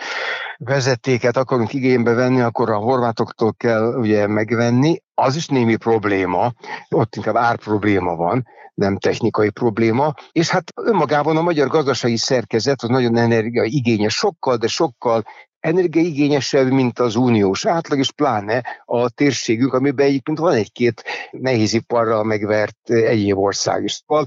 vezetéket 0.56 1.36
akarunk 1.36 1.72
igénybe 1.72 2.12
venni, 2.12 2.40
akkor 2.40 2.70
a 2.70 2.76
horvátoktól 2.76 3.54
kell 3.56 3.94
ugye 3.94 4.26
megvenni, 4.26 5.02
az 5.14 5.36
is 5.36 5.46
némi 5.46 5.76
probléma, 5.76 6.52
ott 6.88 7.16
inkább 7.16 7.36
árprobléma 7.36 8.16
van, 8.16 8.46
nem 8.74 8.98
technikai 8.98 9.50
probléma, 9.50 10.14
és 10.32 10.50
hát 10.50 10.72
önmagában 10.74 11.36
a 11.36 11.42
magyar 11.42 11.68
gazdasági 11.68 12.16
szerkezet 12.16 12.82
az 12.82 12.88
nagyon 12.88 13.16
energiaigényes, 13.16 14.14
sokkal, 14.14 14.56
de 14.56 14.66
sokkal 14.66 15.24
energiaigényesebb, 15.60 16.70
mint 16.70 16.98
az 16.98 17.16
uniós 17.16 17.66
átlag, 17.66 17.98
és 17.98 18.12
pláne 18.12 18.64
a 18.84 19.10
térségünk, 19.10 19.72
amiben 19.72 20.06
egyébként 20.06 20.38
van 20.38 20.52
egy-két 20.54 21.04
nehéziparral 21.30 22.24
megvert 22.24 22.90
egyéb 22.90 23.38
ország 23.38 23.84
is. 23.84 23.92
Szóval 23.92 24.26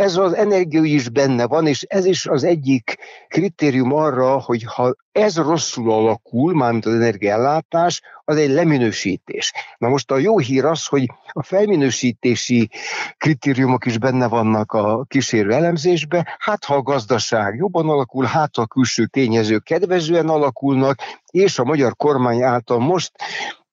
ez 0.00 0.16
az 0.16 0.34
energia 0.34 0.82
is 0.82 1.08
benne 1.08 1.46
van, 1.46 1.66
és 1.66 1.82
ez 1.82 2.04
is 2.04 2.26
az 2.26 2.44
egyik 2.44 2.96
kritérium 3.28 3.92
arra, 3.92 4.38
hogy 4.38 4.64
ha 4.64 4.94
ez 5.12 5.36
rosszul 5.36 5.92
alakul, 5.92 6.54
mármint 6.54 6.86
az 6.86 6.94
energiállátás, 6.94 8.00
az 8.24 8.36
egy 8.36 8.50
leminősítés. 8.50 9.52
Na 9.78 9.88
most 9.88 10.10
a 10.10 10.18
jó 10.18 10.38
hír 10.38 10.64
az, 10.64 10.86
hogy 10.86 11.06
a 11.32 11.42
felminősítési 11.42 12.70
kritériumok 13.18 13.86
is 13.86 13.98
benne 13.98 14.28
vannak 14.28 14.72
a 14.72 15.04
kísérő 15.08 15.52
elemzésbe, 15.52 16.36
hát 16.38 16.64
ha 16.64 16.74
a 16.74 16.82
gazdaság 16.82 17.54
jobban 17.54 17.88
alakul, 17.88 18.24
hát 18.24 18.56
ha 18.56 18.62
a 18.62 18.66
külső 18.66 19.06
tényezők 19.06 19.64
kedvezően 19.64 20.28
alakulnak, 20.28 20.98
és 21.30 21.58
a 21.58 21.64
magyar 21.64 21.96
kormány 21.96 22.42
által 22.42 22.78
most 22.78 23.12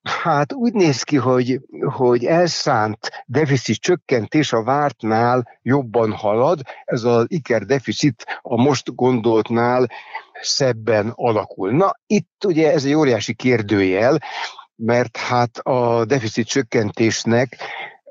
Hát 0.08 0.54
úgy 0.54 0.74
néz 0.74 1.04
ki, 1.04 1.16
hogy, 1.16 1.60
hogy 1.96 2.26
elszánt 2.26 3.24
deficit 3.26 3.80
csökkentés 3.80 4.54
a 4.54 4.64
vártnál 4.64 5.60
jobban 5.62 6.12
halad, 6.12 6.62
ez 6.86 7.04
az 7.04 7.26
iker 7.28 7.66
deficit 7.66 8.40
a 8.42 8.62
most 8.62 8.96
gondoltnál 8.96 9.88
szebben 10.42 11.12
alakul. 11.16 11.72
Na, 11.72 11.92
itt 12.08 12.44
ugye 12.46 12.72
ez 12.72 12.86
egy 12.86 12.94
óriási 12.94 13.34
kérdőjel, 13.34 14.22
mert 14.76 15.18
hát 15.18 15.58
a 15.58 16.06
deficit 16.06 16.48
csökkentésnek 16.48 17.58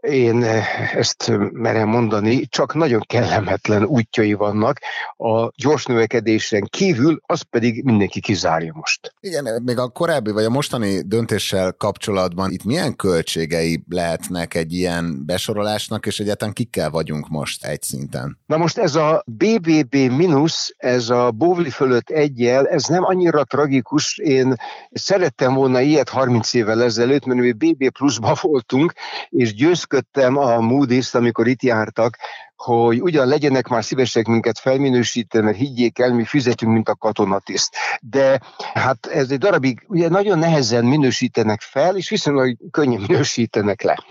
én 0.01 0.43
eh, 0.43 0.95
ezt 0.95 1.33
merem 1.53 1.89
mondani, 1.89 2.47
csak 2.47 2.75
nagyon 2.75 3.01
kellemetlen 3.07 3.85
útjai 3.85 4.33
vannak 4.33 4.79
a 5.17 5.51
gyors 5.57 5.85
növekedésen 5.85 6.67
kívül, 6.71 7.21
az 7.27 7.43
pedig 7.43 7.85
mindenki 7.85 8.21
kizárja 8.21 8.73
most. 8.75 9.15
Igen, 9.21 9.63
még 9.65 9.79
a 9.79 9.89
korábbi 9.89 10.31
vagy 10.31 10.45
a 10.45 10.51
mostani 10.51 11.01
döntéssel 11.07 11.73
kapcsolatban 11.73 12.51
itt 12.51 12.65
milyen 12.65 12.97
költségei 12.97 13.85
lehetnek 13.89 14.55
egy 14.55 14.73
ilyen 14.73 15.27
besorolásnak, 15.27 16.07
és 16.07 16.19
egyáltalán 16.19 16.55
kikkel 16.55 16.91
vagyunk 16.91 17.29
most 17.29 17.65
egy 17.65 17.83
szinten? 17.83 18.39
Na 18.47 18.57
most 18.57 18.79
ez 18.79 18.95
a 18.95 19.25
BBB 19.27 19.95
mínusz, 19.95 20.75
ez 20.77 21.09
a 21.09 21.31
Bovli 21.31 21.71
fölött 21.71 22.11
egyel, 22.11 22.67
ez 22.67 22.85
nem 22.85 23.05
annyira 23.05 23.45
tragikus, 23.45 24.19
én 24.19 24.55
szerettem 24.93 25.55
volna 25.55 25.81
ilyet 25.81 26.09
30 26.09 26.55
évvel 26.55 26.83
ezelőtt, 26.83 27.25
mert 27.25 27.41
mi 27.41 27.53
BB 27.53 27.91
pluszba 27.91 28.37
voltunk, 28.41 28.93
és 29.29 29.55
győzködtünk 29.55 29.96
kötöttem 29.97 30.37
a 30.37 30.59
Moody's-t, 30.59 31.15
amikor 31.15 31.47
itt 31.47 31.63
jártak, 31.63 32.17
hogy 32.57 33.01
ugyan 33.01 33.27
legyenek 33.27 33.69
már 33.69 33.85
szívesek 33.85 34.27
minket 34.27 34.59
felminősíteni, 34.59 35.45
mert 35.45 35.57
higgyék 35.57 35.99
el, 35.99 36.13
mi 36.13 36.25
fizetünk, 36.25 36.73
mint 36.73 36.89
a 36.89 36.95
katonatiszt. 36.95 37.77
De 38.01 38.41
hát 38.75 39.07
ez 39.07 39.31
egy 39.31 39.39
darabig 39.39 39.85
ugye 39.89 40.09
nagyon 40.09 40.39
nehezen 40.39 40.85
minősítenek 40.85 41.61
fel, 41.61 41.97
és 41.97 42.09
viszonylag 42.09 42.57
könnyen 42.71 43.01
minősítenek 43.09 43.83
le. 43.83 44.05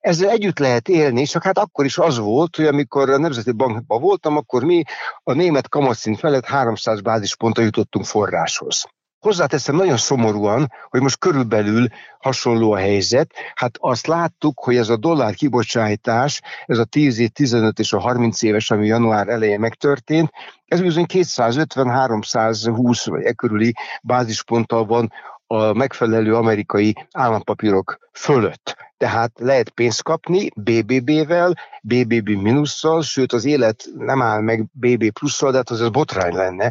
Ezzel 0.00 0.30
együtt 0.30 0.58
lehet 0.58 0.88
élni, 0.88 1.24
csak 1.24 1.42
hát 1.42 1.58
akkor 1.58 1.84
is 1.84 1.98
az 1.98 2.18
volt, 2.18 2.56
hogy 2.56 2.66
amikor 2.66 3.10
a 3.10 3.18
Nemzeti 3.18 3.52
Bankban 3.52 4.00
voltam, 4.00 4.36
akkor 4.36 4.64
mi 4.64 4.82
a 5.22 5.32
német 5.32 5.68
kamatszint 5.68 6.18
felett 6.18 6.44
300 6.44 7.00
bázispontra 7.00 7.62
jutottunk 7.62 8.04
forráshoz. 8.04 8.84
Hozzáteszem 9.22 9.76
nagyon 9.76 9.96
szomorúan, 9.96 10.72
hogy 10.90 11.00
most 11.00 11.18
körülbelül 11.18 11.86
hasonló 12.18 12.72
a 12.72 12.76
helyzet. 12.76 13.30
Hát 13.54 13.74
azt 13.80 14.06
láttuk, 14.06 14.60
hogy 14.60 14.76
ez 14.76 14.88
a 14.88 14.96
dollár 14.96 15.34
kibocsátás, 15.34 16.40
ez 16.66 16.78
a 16.78 16.84
10 16.84 17.18
év, 17.18 17.28
15 17.28 17.78
és 17.78 17.92
a 17.92 17.98
30 17.98 18.42
éves, 18.42 18.70
ami 18.70 18.86
január 18.86 19.28
elején 19.28 19.60
megtörtént, 19.60 20.30
ez 20.66 20.80
bizony 20.80 21.06
250-320 21.08 23.02
vagy 23.04 23.24
e 23.24 23.32
körüli 23.32 23.74
bázisponttal 24.02 24.84
van 24.84 25.12
a 25.52 25.72
megfelelő 25.72 26.34
amerikai 26.34 26.94
állampapírok 27.10 27.98
fölött. 28.12 28.76
Tehát 28.96 29.32
lehet 29.38 29.70
pénzt 29.70 30.02
kapni 30.02 30.48
BBB-vel, 30.54 31.54
BBB 31.82 32.28
minusszal, 32.28 33.02
sőt 33.02 33.32
az 33.32 33.44
élet 33.44 33.84
nem 33.96 34.22
áll 34.22 34.40
meg 34.40 34.66
BB 34.72 35.12
plusszal, 35.12 35.50
de 35.50 35.56
hát 35.56 35.70
az, 35.70 35.80
az 35.80 35.88
botrány 35.88 36.34
lenne, 36.34 36.70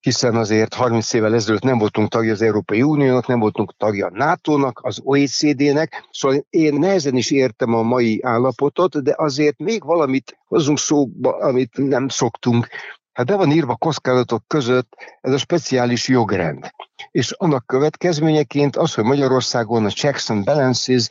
hiszen 0.00 0.36
azért 0.36 0.74
30 0.74 1.12
évvel 1.12 1.34
ezelőtt 1.34 1.62
nem 1.62 1.78
voltunk 1.78 2.08
tagja 2.08 2.32
az 2.32 2.42
Európai 2.42 2.82
Uniónak, 2.82 3.26
nem 3.26 3.38
voltunk 3.38 3.76
tagja 3.76 4.06
a 4.06 4.10
NATO-nak, 4.12 4.80
az 4.82 5.00
OECD-nek, 5.02 6.08
szóval 6.10 6.46
én 6.50 6.74
nehezen 6.74 7.16
is 7.16 7.30
értem 7.30 7.74
a 7.74 7.82
mai 7.82 8.20
állapotot, 8.22 9.02
de 9.02 9.14
azért 9.16 9.58
még 9.58 9.84
valamit 9.84 10.38
hozzunk 10.46 10.78
szóba, 10.78 11.36
amit 11.36 11.76
nem 11.76 12.08
szoktunk, 12.08 12.68
Hát 13.12 13.26
be 13.26 13.36
van 13.36 13.50
írva 13.50 13.76
kockázatok 13.76 14.42
között 14.46 14.94
ez 15.20 15.32
a 15.32 15.38
speciális 15.38 16.08
jogrend. 16.08 16.70
És 17.10 17.30
annak 17.30 17.66
következményeként 17.66 18.76
az, 18.76 18.94
hogy 18.94 19.04
Magyarországon 19.04 19.84
a 19.84 19.90
checks 19.90 20.30
and 20.30 20.44
balances, 20.44 21.08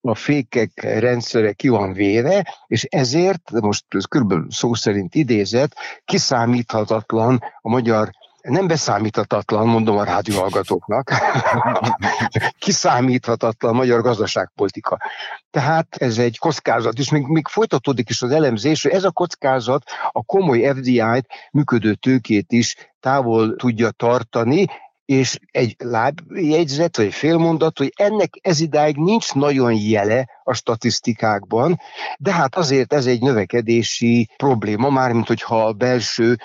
a 0.00 0.14
fékek 0.14 0.70
rendszere 0.82 1.52
ki 1.52 1.68
van 1.68 1.92
véve, 1.92 2.54
és 2.66 2.84
ezért, 2.84 3.50
most 3.50 3.84
ez 3.88 4.04
körülbelül 4.04 4.50
szó 4.50 4.74
szerint 4.74 5.14
idézett, 5.14 5.74
kiszámíthatatlan 6.04 7.42
a 7.60 7.68
magyar 7.68 8.10
nem 8.48 8.66
beszámíthatatlan, 8.66 9.66
mondom 9.66 9.96
a 9.96 10.04
rádióhallgatóknak, 10.04 11.10
kiszámíthatatlan 12.64 13.72
a 13.72 13.76
magyar 13.76 14.00
gazdaságpolitika. 14.00 14.98
Tehát 15.50 15.96
ez 15.96 16.18
egy 16.18 16.38
kockázat, 16.38 16.98
és 16.98 17.10
még, 17.10 17.26
még 17.26 17.48
folytatódik 17.48 18.08
is 18.08 18.22
az 18.22 18.30
elemzés, 18.30 18.82
hogy 18.82 18.92
ez 18.92 19.04
a 19.04 19.10
kockázat 19.10 19.82
a 20.12 20.22
komoly 20.22 20.72
FDI-t, 20.76 21.26
működő 21.52 21.94
tőkét 21.94 22.52
is 22.52 22.76
távol 23.00 23.56
tudja 23.56 23.90
tartani, 23.90 24.66
és 25.04 25.38
egy 25.50 25.74
lábjegyzet, 25.78 26.96
vagy 26.96 27.14
félmondat, 27.14 27.78
hogy 27.78 27.92
ennek 27.96 28.30
ez 28.40 28.60
idáig 28.60 28.96
nincs 28.96 29.34
nagyon 29.34 29.72
jele 29.74 30.28
a 30.44 30.54
statisztikákban, 30.54 31.80
de 32.18 32.32
hát 32.32 32.56
azért 32.56 32.92
ez 32.92 33.06
egy 33.06 33.20
növekedési 33.20 34.28
probléma, 34.36 34.90
mármint 34.90 35.26
hogyha 35.26 35.66
a 35.66 35.72
belső 35.72 36.36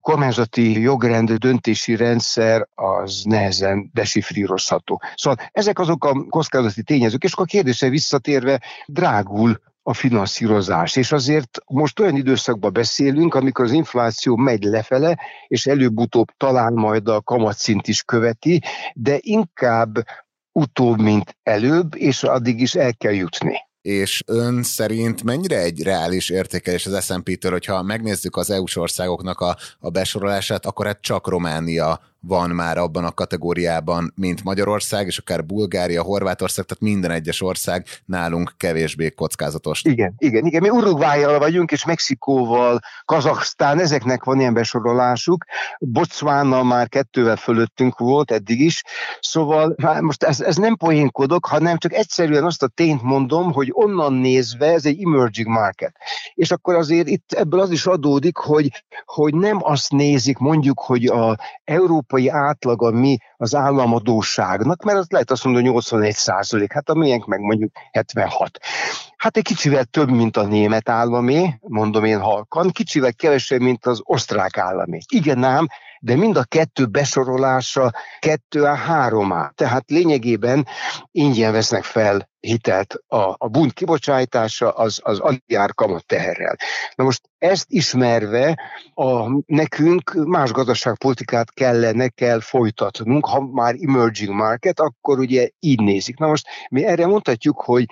kormányzati 0.00 0.80
jogrend, 0.80 1.32
döntési 1.32 1.96
rendszer 1.96 2.68
az 2.74 3.22
nehezen 3.24 3.90
desifrírozható. 3.92 5.02
Szóval 5.14 5.48
ezek 5.52 5.78
azok 5.78 6.04
a 6.04 6.24
kockázati 6.28 6.82
tényezők, 6.82 7.24
és 7.24 7.32
akkor 7.32 7.44
a 7.44 7.52
kérdése 7.52 7.88
visszatérve 7.88 8.60
drágul 8.86 9.60
a 9.82 9.94
finanszírozás. 9.94 10.96
És 10.96 11.12
azért 11.12 11.58
most 11.66 12.00
olyan 12.00 12.16
időszakban 12.16 12.72
beszélünk, 12.72 13.34
amikor 13.34 13.64
az 13.64 13.72
infláció 13.72 14.36
megy 14.36 14.62
lefele, 14.62 15.18
és 15.46 15.66
előbb-utóbb 15.66 16.28
talán 16.36 16.72
majd 16.72 17.08
a 17.08 17.22
kamatszint 17.22 17.88
is 17.88 18.02
követi, 18.02 18.62
de 18.94 19.18
inkább 19.20 19.98
utóbb, 20.52 21.00
mint 21.00 21.36
előbb, 21.42 21.96
és 21.96 22.22
addig 22.22 22.60
is 22.60 22.74
el 22.74 22.94
kell 22.94 23.12
jutni 23.12 23.68
és 23.82 24.22
ön 24.26 24.62
szerint 24.62 25.22
mennyire 25.22 25.58
egy 25.58 25.82
reális 25.82 26.30
értékelés 26.30 26.86
az 26.86 27.04
S&P-től, 27.04 27.50
hogyha 27.50 27.82
megnézzük 27.82 28.36
az 28.36 28.50
EU-s 28.50 28.76
országoknak 28.76 29.40
a, 29.40 29.56
a 29.78 29.90
besorolását, 29.90 30.66
akkor 30.66 30.86
hát 30.86 31.00
csak 31.00 31.28
Románia 31.28 32.00
van 32.20 32.50
már 32.50 32.78
abban 32.78 33.04
a 33.04 33.10
kategóriában, 33.10 34.12
mint 34.16 34.44
Magyarország, 34.44 35.06
és 35.06 35.18
akár 35.18 35.44
Bulgária, 35.44 36.02
Horvátország, 36.02 36.64
tehát 36.64 36.82
minden 36.82 37.10
egyes 37.10 37.42
ország 37.42 37.86
nálunk 38.04 38.54
kevésbé 38.56 39.10
kockázatos. 39.10 39.82
Igen, 39.84 40.14
igen, 40.18 40.46
igen. 40.46 40.62
Mi 40.62 40.68
Uruguayjal 40.68 41.38
vagyunk, 41.38 41.70
és 41.70 41.84
Mexikóval, 41.84 42.80
Kazaksztán, 43.04 43.78
ezeknek 43.78 44.24
van 44.24 44.40
ilyen 44.40 44.54
besorolásuk. 44.54 45.44
Botswana 45.78 46.62
már 46.62 46.88
kettővel 46.88 47.36
fölöttünk 47.36 47.98
volt 47.98 48.30
eddig 48.30 48.60
is. 48.60 48.82
Szóval 49.20 49.74
hát 49.82 50.00
most 50.00 50.22
ez, 50.22 50.40
ez 50.40 50.56
nem 50.56 50.76
poénkodok, 50.76 51.46
hanem 51.46 51.78
csak 51.78 51.92
egyszerűen 51.92 52.44
azt 52.44 52.62
a 52.62 52.68
tényt 52.68 53.02
mondom, 53.02 53.52
hogy 53.52 53.70
onnan 53.72 54.12
nézve 54.12 54.66
ez 54.66 54.86
egy 54.86 55.02
emerging 55.02 55.48
market. 55.48 55.94
És 56.34 56.50
akkor 56.50 56.74
azért 56.74 57.08
itt 57.08 57.32
ebből 57.32 57.60
az 57.60 57.70
is 57.70 57.86
adódik, 57.86 58.36
hogy, 58.36 58.84
hogy 59.04 59.34
nem 59.34 59.58
azt 59.60 59.90
nézik 59.90 60.38
mondjuk, 60.38 60.80
hogy 60.80 61.06
a 61.06 61.38
Európa 61.64 62.09
európai 62.10 62.28
átlaga 62.28 62.90
mi 62.90 63.16
az 63.36 63.54
államadóságnak, 63.54 64.82
mert 64.82 64.98
az 64.98 65.06
lehet 65.08 65.30
azt 65.30 65.44
mondani, 65.44 65.64
hogy 65.64 65.74
81 65.74 66.14
százalék, 66.14 66.72
hát 66.72 66.88
a 66.88 66.94
miénk 66.94 67.26
meg 67.26 67.40
mondjuk 67.40 67.70
76. 67.92 68.58
Hát 69.16 69.36
egy 69.36 69.42
kicsivel 69.42 69.84
több, 69.84 70.10
mint 70.10 70.36
a 70.36 70.46
német 70.46 70.88
államé, 70.88 71.58
mondom 71.60 72.04
én 72.04 72.20
halkan, 72.20 72.70
kicsivel 72.70 73.14
kevesebb, 73.14 73.60
mint 73.60 73.86
az 73.86 74.00
osztrák 74.04 74.58
államé. 74.58 74.98
Igen 75.08 75.44
ám, 75.44 75.66
de 76.02 76.16
mind 76.16 76.36
a 76.36 76.44
kettő 76.44 76.86
besorolása 76.86 77.92
kettő 78.18 78.62
a 78.62 78.74
három 78.74 79.32
á. 79.32 79.52
Tehát 79.54 79.90
lényegében 79.90 80.66
ingyen 81.10 81.52
vesznek 81.52 81.84
fel 81.84 82.28
hitelt 82.40 82.94
a, 83.06 83.34
a 83.38 83.48
bunt 83.48 83.72
kibocsátása 83.72 84.70
az, 84.70 85.00
az 85.02 85.18
aljár 85.18 85.74
kamat 85.74 86.06
teherrel. 86.06 86.56
Na 86.94 87.04
most 87.04 87.30
ezt 87.38 87.64
ismerve 87.68 88.58
a, 88.94 89.28
nekünk 89.46 90.12
más 90.12 90.50
gazdaságpolitikát 90.50 91.52
kellene, 91.52 92.08
kell 92.08 92.40
folytatnunk, 92.40 93.26
ha 93.26 93.40
már 93.40 93.74
emerging 93.80 94.34
market, 94.34 94.80
akkor 94.80 95.18
ugye 95.18 95.48
így 95.58 95.80
nézik. 95.80 96.18
Na 96.18 96.26
most 96.26 96.46
mi 96.70 96.84
erre 96.84 97.06
mondhatjuk, 97.06 97.60
hogy 97.60 97.84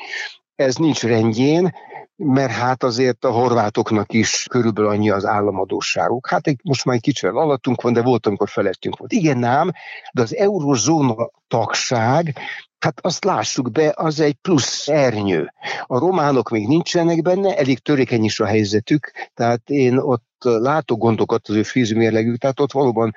ez 0.59 0.77
nincs 0.77 1.03
rendjén, 1.03 1.75
mert 2.16 2.53
hát 2.53 2.83
azért 2.83 3.25
a 3.25 3.31
horvátoknak 3.31 4.12
is 4.12 4.47
körülbelül 4.51 4.90
annyi 4.90 5.11
az 5.11 5.25
államadóságuk. 5.25 6.29
Hát 6.29 6.47
egy, 6.47 6.61
most 6.62 6.85
már 6.85 6.94
egy 6.94 7.03
kicsivel 7.03 7.37
alattunk 7.37 7.83
van, 7.83 7.92
de 7.92 8.03
volt, 8.03 8.27
amikor 8.27 8.49
felettünk 8.49 8.97
volt. 8.97 9.12
Igen 9.12 9.44
ám, 9.44 9.71
de 10.12 10.23
az 10.23 10.37
eurozóna 10.37 11.31
tagság, 11.49 12.38
hát 12.79 12.99
azt 13.01 13.25
lássuk 13.25 13.73
be, 13.73 13.92
az 13.97 14.21
egy 14.21 14.35
plusz 14.35 14.88
ernyő. 14.88 15.53
A 15.87 15.99
románok 15.99 16.49
még 16.49 16.66
nincsenek 16.66 17.23
benne, 17.23 17.57
elég 17.57 17.79
törékeny 17.79 18.25
is 18.25 18.40
a 18.40 18.47
helyzetük, 18.47 19.12
tehát 19.35 19.71
én 19.71 19.97
ott 19.97 20.27
látok 20.40 20.99
gondokat 20.99 21.49
az 21.49 21.55
ő 21.55 21.62
fízmérlegük, 21.62 22.37
tehát 22.37 22.61
ott 22.61 22.73
valóban 22.73 23.14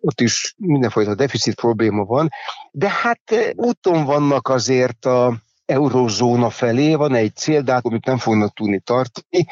ott 0.00 0.20
is 0.20 0.54
mindenfajta 0.58 1.14
deficit 1.14 1.54
probléma 1.54 2.04
van, 2.04 2.28
de 2.70 2.90
hát 2.90 3.54
úton 3.54 4.04
vannak 4.04 4.48
azért 4.48 5.04
a 5.04 5.42
eurózóna 5.66 6.50
felé, 6.50 6.94
van 6.94 7.14
egy 7.14 7.36
céldátum, 7.36 7.90
amit 7.90 8.06
nem 8.06 8.18
fognak 8.18 8.54
tudni 8.54 8.80
tartani, 8.80 9.46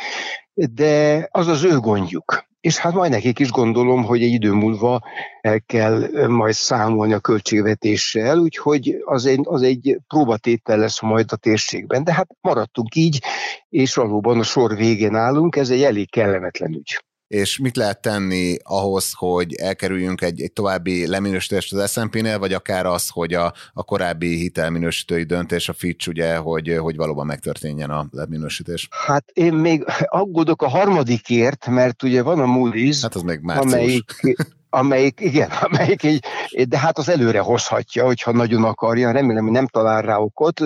de 0.55 1.29
az 1.31 1.46
az 1.48 1.64
ő 1.64 1.79
gondjuk. 1.79 2.51
És 2.61 2.77
hát 2.77 2.92
majd 2.92 3.11
nekik 3.11 3.38
is 3.38 3.51
gondolom, 3.51 4.05
hogy 4.05 4.22
egy 4.22 4.33
idő 4.33 4.53
múlva 4.53 5.01
el 5.40 5.61
kell 5.61 6.27
majd 6.29 6.55
számolni 6.55 7.12
a 7.12 7.20
költségvetéssel, 7.20 8.38
úgyhogy 8.38 8.96
az 9.05 9.27
egy, 9.27 9.40
az 9.42 9.62
egy 9.62 9.98
próbatétel 10.07 10.79
lesz 10.79 11.01
majd 11.01 11.33
a 11.33 11.37
térségben. 11.37 12.05
De 12.05 12.14
hát 12.14 12.29
maradtunk 12.40 12.94
így, 12.94 13.22
és 13.68 13.94
valóban 13.94 14.38
a 14.38 14.42
sor 14.42 14.77
végén 14.77 15.14
állunk, 15.14 15.57
ez 15.57 15.70
egy 15.70 15.83
elég 15.83 16.11
kellemetlen 16.11 16.72
ügy 16.72 17.03
és 17.33 17.59
mit 17.59 17.77
lehet 17.77 18.01
tenni 18.01 18.57
ahhoz, 18.62 19.12
hogy 19.16 19.55
elkerüljünk 19.55 20.21
egy, 20.21 20.42
egy 20.42 20.53
további 20.53 21.07
leminősítést 21.07 21.73
az 21.73 21.90
S&P-nél, 21.90 22.38
vagy 22.38 22.53
akár 22.53 22.87
az, 22.87 23.09
hogy 23.09 23.35
a, 23.35 23.53
a 23.73 23.83
korábbi 23.83 24.37
hitelminősítői 24.37 25.23
döntés, 25.23 25.68
a 25.68 25.73
Fitch 25.73 26.09
ugye, 26.09 26.37
hogy, 26.37 26.77
hogy 26.79 26.97
valóban 26.97 27.27
megtörténjen 27.27 27.90
a 27.90 28.07
leminősítés? 28.11 28.88
Hát 29.07 29.25
én 29.33 29.53
még 29.53 29.85
aggódok 30.05 30.62
a 30.62 30.68
harmadikért, 30.68 31.66
mert 31.66 32.03
ugye 32.03 32.23
van 32.23 32.40
a 32.40 32.47
Moody's, 32.47 32.99
hát 33.03 33.14
az 33.14 33.23
még 33.23 33.40
március. 33.40 33.73
amelyik 33.73 34.37
amelyik, 34.74 35.20
igen, 35.20 35.50
amelyik 35.70 36.02
így, 36.02 36.24
de 36.68 36.78
hát 36.78 36.98
az 36.98 37.08
előre 37.08 37.40
hozhatja, 37.40 38.04
hogyha 38.04 38.32
nagyon 38.32 38.64
akarja, 38.64 39.11
remélem, 39.11 39.42
hogy 39.42 39.52
nem 39.52 39.66
talál 39.66 40.02
rá 40.02 40.16
okot, 40.16 40.61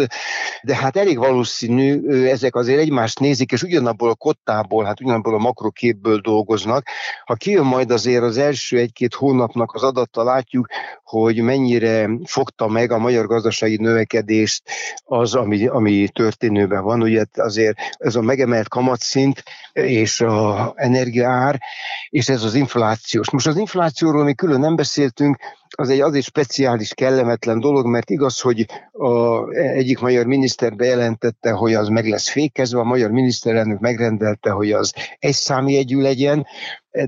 de 0.62 0.76
hát 0.76 0.96
elég 0.96 1.18
valószínű, 1.18 2.08
ezek 2.26 2.54
azért 2.54 2.80
egymást 2.80 3.18
nézik, 3.18 3.52
és 3.52 3.62
ugyanabból 3.62 4.10
a 4.10 4.14
kottából, 4.14 4.84
hát 4.84 5.00
ugyanabból 5.00 5.34
a 5.34 5.38
makroképből 5.38 6.20
dolgoznak. 6.20 6.86
Ha 7.24 7.34
kijön 7.34 7.64
majd 7.64 7.90
azért 7.90 8.22
az 8.22 8.38
első 8.38 8.78
egy-két 8.78 9.14
hónapnak 9.14 9.74
az 9.74 9.82
adatta, 9.82 10.24
látjuk, 10.24 10.66
hogy 11.02 11.40
mennyire 11.40 12.08
fogta 12.24 12.68
meg 12.68 12.90
a 12.90 12.98
magyar 12.98 13.26
gazdasági 13.26 13.76
növekedést 13.76 14.62
az, 15.04 15.34
ami, 15.34 15.66
ami 15.66 16.08
történőben 16.08 16.82
van. 16.82 17.02
Ugye 17.02 17.24
azért 17.34 17.78
ez 17.98 18.14
a 18.14 18.20
megemelt 18.20 18.68
kamatszint 18.68 19.42
és 19.72 20.20
a 20.20 20.72
energiaár, 20.76 21.60
és 22.08 22.28
ez 22.28 22.42
az 22.42 22.54
inflációs. 22.54 23.30
Most 23.30 23.46
az 23.46 23.56
inflációról 23.96 24.24
mi 24.24 24.34
külön 24.34 24.60
nem 24.60 24.76
beszéltünk, 24.76 25.36
az 25.76 25.88
egy 25.88 26.00
azért 26.00 26.24
speciális, 26.24 26.94
kellemetlen 26.94 27.60
dolog, 27.60 27.86
mert 27.86 28.10
igaz, 28.10 28.40
hogy 28.40 28.66
a 28.92 29.48
egyik 29.52 29.98
magyar 29.98 30.26
miniszter 30.26 30.74
bejelentette, 30.76 31.50
hogy 31.50 31.74
az 31.74 31.88
meg 31.88 32.06
lesz 32.08 32.28
fékezve, 32.28 32.78
a 32.78 32.84
magyar 32.84 33.10
miniszterelnök 33.10 33.80
megrendelte, 33.80 34.50
hogy 34.50 34.72
az 34.72 34.92
egy 35.18 35.34
számjegyű 35.34 36.00
legyen, 36.00 36.46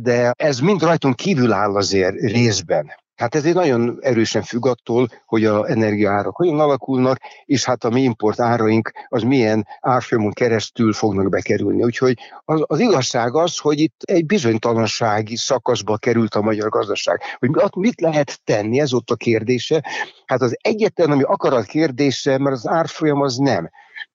de 0.03 0.33
ez 0.37 0.59
mind 0.59 0.83
rajtunk 0.83 1.17
kívül 1.17 1.53
áll 1.53 1.75
azért 1.75 2.21
részben. 2.21 2.91
Hát 3.19 3.35
ez 3.35 3.45
egy 3.45 3.55
nagyon 3.55 3.99
erősen 4.01 4.43
függ 4.43 4.67
attól, 4.67 5.09
hogy 5.27 5.45
a 5.45 5.69
energiaárak 5.71 6.37
hogyan 6.37 6.61
alakulnak, 6.61 7.19
és 7.45 7.65
hát 7.65 7.85
a 7.85 7.91
mi 7.91 8.03
import 8.03 8.41
áraink 8.41 8.93
az 9.09 9.23
milyen 9.23 9.67
árfolyamon 9.81 10.33
keresztül 10.33 10.93
fognak 10.93 11.29
bekerülni. 11.29 11.85
Úgyhogy 11.85 12.19
az, 12.45 12.63
az 12.67 12.79
igazság 12.79 13.35
az, 13.35 13.59
hogy 13.59 13.79
itt 13.79 14.03
egy 14.03 14.27
bizonytalansági 14.27 15.37
szakaszba 15.37 15.97
került 15.97 16.35
a 16.35 16.41
magyar 16.41 16.69
gazdaság. 16.69 17.21
Hogy 17.39 17.51
mit 17.75 18.01
lehet 18.01 18.41
tenni, 18.45 18.81
ez 18.81 18.93
ott 18.93 19.11
a 19.11 19.17
kérdése. 19.17 19.85
Hát 20.27 20.43
az 20.43 20.57
egyetlen, 20.61 21.11
ami 21.11 21.23
akarat 21.23 21.65
kérdése, 21.65 22.39
mert 22.39 22.57
az 22.57 22.69
árfolyam 22.69 23.21
az 23.21 23.37
nem. 23.37 23.71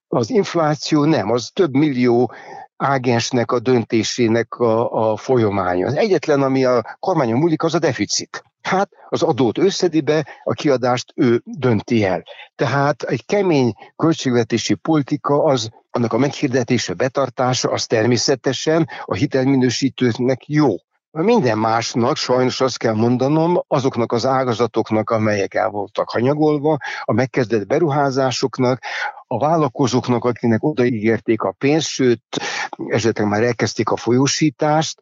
Az 0.07 0.29
infláció 0.29 1.03
nem, 1.03 1.31
az 1.31 1.49
több 1.53 1.73
millió 1.73 2.33
ágensnek 2.77 3.51
a 3.51 3.59
döntésének 3.59 4.53
a, 4.53 4.91
a 5.11 5.17
folyamánya. 5.17 5.87
Az 5.87 5.95
egyetlen, 5.95 6.41
ami 6.41 6.65
a 6.65 6.97
kormányon 6.99 7.39
múlik, 7.39 7.63
az 7.63 7.73
a 7.73 7.79
deficit. 7.79 8.43
Hát 8.63 8.89
az 9.09 9.21
adót 9.21 9.57
összedi 9.57 10.01
be, 10.01 10.27
a 10.43 10.53
kiadást 10.53 11.13
ő 11.15 11.41
dönti 11.43 12.03
el. 12.03 12.23
Tehát 12.55 13.03
egy 13.03 13.25
kemény 13.25 13.73
költségvetési 13.95 14.73
politika 14.73 15.43
az 15.43 15.69
annak 15.91 16.13
a 16.13 16.17
meghirdetése, 16.17 16.93
betartása, 16.93 17.71
az 17.71 17.85
természetesen 17.85 18.87
a 19.05 19.13
hitelminősítőknek 19.13 20.47
jó. 20.47 20.75
Minden 21.21 21.57
másnak 21.57 22.15
sajnos 22.15 22.61
azt 22.61 22.77
kell 22.77 22.93
mondanom, 22.93 23.63
azoknak 23.67 24.11
az 24.11 24.25
ágazatoknak, 24.25 25.09
amelyek 25.09 25.53
el 25.53 25.69
voltak 25.69 26.09
hanyagolva, 26.09 26.77
a 27.03 27.13
megkezdett 27.13 27.67
beruházásoknak, 27.67 28.81
a 29.27 29.39
vállalkozóknak, 29.39 30.25
akinek 30.25 30.63
odaígérték 30.63 31.41
a 31.41 31.51
pénzt, 31.51 31.87
sőt, 31.87 32.21
esetleg 32.87 33.27
már 33.27 33.43
elkezdték 33.43 33.89
a 33.89 33.97
folyósítást, 33.97 34.99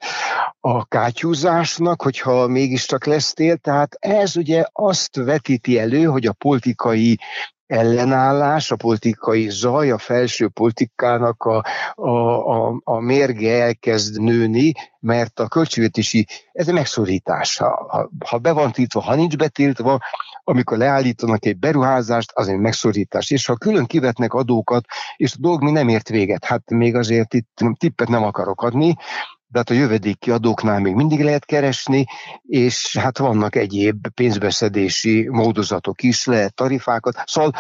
a 0.60 0.86
kátyúzásnak, 0.86 2.02
hogyha 2.02 2.48
mégiscsak 2.48 3.06
lesz 3.06 3.34
tél. 3.34 3.58
Tehát 3.58 3.96
ez 4.00 4.36
ugye 4.36 4.66
azt 4.72 5.16
vetíti 5.16 5.80
elő, 5.80 6.04
hogy 6.04 6.26
a 6.26 6.34
politikai 6.34 7.20
ellenállás, 7.72 8.72
a 8.72 8.76
politikai 8.76 9.50
zaj, 9.50 9.92
a 9.92 9.98
felső 9.98 10.48
politikának 10.48 11.44
a, 11.44 11.66
a, 11.96 12.10
a, 12.10 12.82
a 12.84 13.00
mérge 13.00 13.64
elkezd 13.64 14.22
nőni, 14.22 14.72
mert 15.00 15.40
a 15.40 15.48
költségvetési, 15.48 16.28
ez 16.52 16.68
a 16.68 16.74
megszorítás. 16.74 17.58
Ha, 17.58 18.10
ha 18.26 18.38
be 18.38 18.52
van 18.52 18.72
tiltva, 18.72 19.02
ha 19.02 19.16
nincs 19.16 19.36
betiltva, 19.38 20.00
amikor 20.44 20.78
leállítanak 20.78 21.46
egy 21.46 21.58
beruházást, 21.58 22.32
az 22.34 22.48
egy 22.48 22.60
megszorítás. 22.60 23.30
És 23.30 23.46
ha 23.46 23.56
külön 23.56 23.86
kivetnek 23.86 24.34
adókat, 24.34 24.86
és 25.16 25.34
a 25.34 25.38
dolog 25.40 25.64
mi 25.64 25.72
nem 25.72 25.88
ért 25.88 26.10
véget, 26.10 26.46
hát 26.46 26.70
még 26.70 26.96
azért 26.96 27.34
itt 27.34 27.60
tippet 27.78 28.08
nem 28.08 28.24
akarok 28.24 28.62
adni, 28.62 28.96
de 29.52 29.58
hát 29.58 29.70
a 29.70 29.74
jövedéki 29.74 30.32
adóknál 30.32 30.80
még 30.80 30.94
mindig 30.94 31.24
lehet 31.24 31.46
keresni, 31.46 32.06
és 32.42 32.98
hát 32.98 33.18
vannak 33.18 33.56
egyéb 33.56 34.08
pénzbeszedési 34.08 35.30
módozatok 35.30 36.04
is, 36.04 36.26
lehet 36.26 36.56
tarifákat. 36.56 37.24
Szóval 37.26 37.54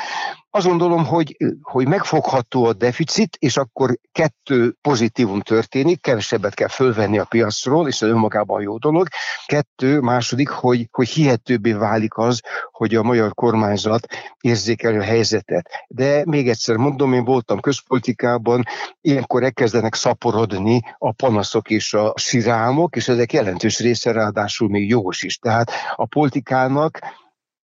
azt 0.53 0.65
gondolom, 0.65 1.05
hogy, 1.05 1.37
hogy 1.61 1.87
megfogható 1.87 2.65
a 2.65 2.73
deficit, 2.73 3.35
és 3.39 3.57
akkor 3.57 3.97
kettő 4.11 4.75
pozitívum 4.81 5.41
történik, 5.41 6.01
kevesebbet 6.01 6.53
kell 6.53 6.67
fölvenni 6.67 7.17
a 7.17 7.25
piacról, 7.25 7.87
és 7.87 8.01
ez 8.01 8.09
önmagában 8.09 8.61
jó 8.61 8.77
dolog. 8.77 9.07
Kettő, 9.45 9.99
második, 9.99 10.49
hogy, 10.49 10.87
hogy 10.91 11.09
hihetőbbé 11.09 11.71
válik 11.71 12.17
az, 12.17 12.41
hogy 12.71 12.95
a 12.95 13.03
magyar 13.03 13.33
kormányzat 13.33 14.07
érzékelő 14.41 14.99
helyzetet. 14.99 15.69
De 15.87 16.21
még 16.25 16.49
egyszer 16.49 16.75
mondom, 16.75 17.13
én 17.13 17.23
voltam 17.23 17.59
közpolitikában, 17.59 18.63
ilyenkor 19.01 19.43
elkezdenek 19.43 19.95
szaporodni 19.95 20.81
a 20.97 21.11
panaszok 21.11 21.69
és 21.69 21.93
a 21.93 22.13
sirámok, 22.15 22.95
és 22.95 23.07
ezek 23.07 23.33
jelentős 23.33 23.79
része 23.79 24.11
ráadásul 24.11 24.69
még 24.69 24.89
jogos 24.89 25.23
is. 25.23 25.37
Tehát 25.37 25.71
a 25.95 26.05
politikának 26.05 26.99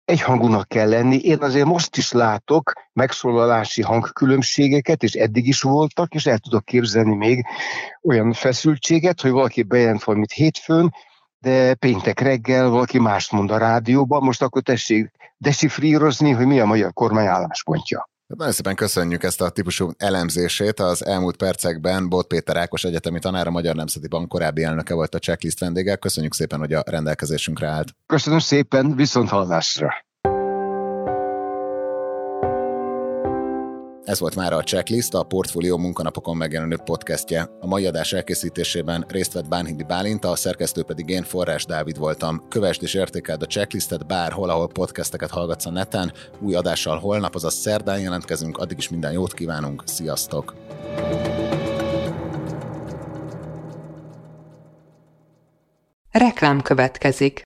egyhangúnak 0.05 0.69
kell 0.69 0.89
lenni. 0.89 1.17
Én 1.17 1.39
azért 1.41 1.67
most 1.67 1.97
is 1.97 2.13
látok 2.13 2.73
megszólalási 2.93 3.83
hangkülönbségeket, 3.83 5.03
és 5.03 5.13
eddig 5.13 5.47
is 5.47 5.61
voltak, 5.61 6.15
és 6.15 6.27
el 6.27 6.39
tudok 6.39 6.65
képzelni 6.65 7.15
még 7.15 7.47
olyan 8.03 8.33
feszültséget, 8.33 9.21
hogy 9.21 9.31
valaki 9.31 9.63
bejelent 9.63 10.05
valamit 10.05 10.33
hétfőn, 10.33 10.95
de 11.39 11.75
péntek 11.75 12.21
reggel 12.21 12.69
valaki 12.69 12.99
mást 12.99 13.33
mond 13.33 13.51
a 13.51 13.59
rádióban, 13.59 14.23
most 14.23 14.43
akkor 14.43 14.63
tessék 14.63 15.11
desifrírozni, 15.37 16.31
hogy 16.31 16.47
mi 16.47 16.61
a 16.61 16.65
magyar 16.65 16.93
kormány 16.93 17.27
álláspontja. 17.27 18.09
Nagyon 18.27 18.53
szépen 18.53 18.75
köszönjük 18.75 19.23
ezt 19.23 19.41
a 19.41 19.51
típusú 19.51 19.91
elemzését. 19.97 20.81
Az 20.81 21.05
elmúlt 21.05 21.37
percekben 21.37 22.09
Bot 22.09 22.27
Péter 22.27 22.57
Ákos 22.57 22.85
egyetemi 22.85 23.19
tanár, 23.19 23.47
a 23.47 23.51
Magyar 23.51 23.75
Nemzeti 23.75 24.09
Bank 24.09 24.29
korábbi 24.29 24.63
elnöke 24.63 24.95
volt 24.95 25.15
a 25.15 25.19
checklist 25.19 25.61
vendége. 25.61 25.97
Köszönjük 25.97 26.35
szépen, 26.35 26.59
hogy 26.59 26.73
a 26.73 26.83
rendelkezésünkre 26.87 27.67
állt. 27.67 27.89
Köszönöm 28.07 28.39
szépen, 28.39 28.97
viszont 28.97 29.29
hallásra. 29.29 30.05
Ez 34.05 34.21
volt 34.21 34.35
már 34.35 34.53
a 34.53 34.63
Checklist, 34.63 35.15
a 35.15 35.23
Portfólió 35.23 35.77
munkanapokon 35.77 36.37
megjelenő 36.37 36.77
podcastje. 36.85 37.49
A 37.61 37.67
mai 37.67 37.87
adás 37.87 38.13
elkészítésében 38.13 39.05
részt 39.09 39.33
vett 39.33 39.49
Bánhidi 39.49 39.83
Bálint, 39.83 40.25
a 40.25 40.37
szerkesztő 40.37 40.83
pedig 40.83 41.09
én 41.09 41.23
Forrás 41.23 41.65
Dávid 41.65 41.99
voltam. 41.99 42.49
Kövesd 42.49 42.83
és 42.83 42.95
értékeld 42.95 43.43
a 43.43 43.47
checklistet 43.47 44.07
bárhol, 44.07 44.51
ahol 44.51 44.69
podcasteket 44.69 45.31
hallgatsz 45.31 45.67
a 45.67 45.71
neten. 45.71 46.13
Új 46.41 46.55
adással 46.55 46.99
holnap, 46.99 47.35
azaz 47.35 47.55
szerdán 47.55 48.01
jelentkezünk, 48.01 48.59
addig 48.59 48.79
is 48.79 48.89
minden 48.89 49.13
jót 49.13 49.35
kívánunk, 49.35 49.83
sziasztok! 49.87 50.55
Reklám 56.11 56.63
következik. 56.63 57.43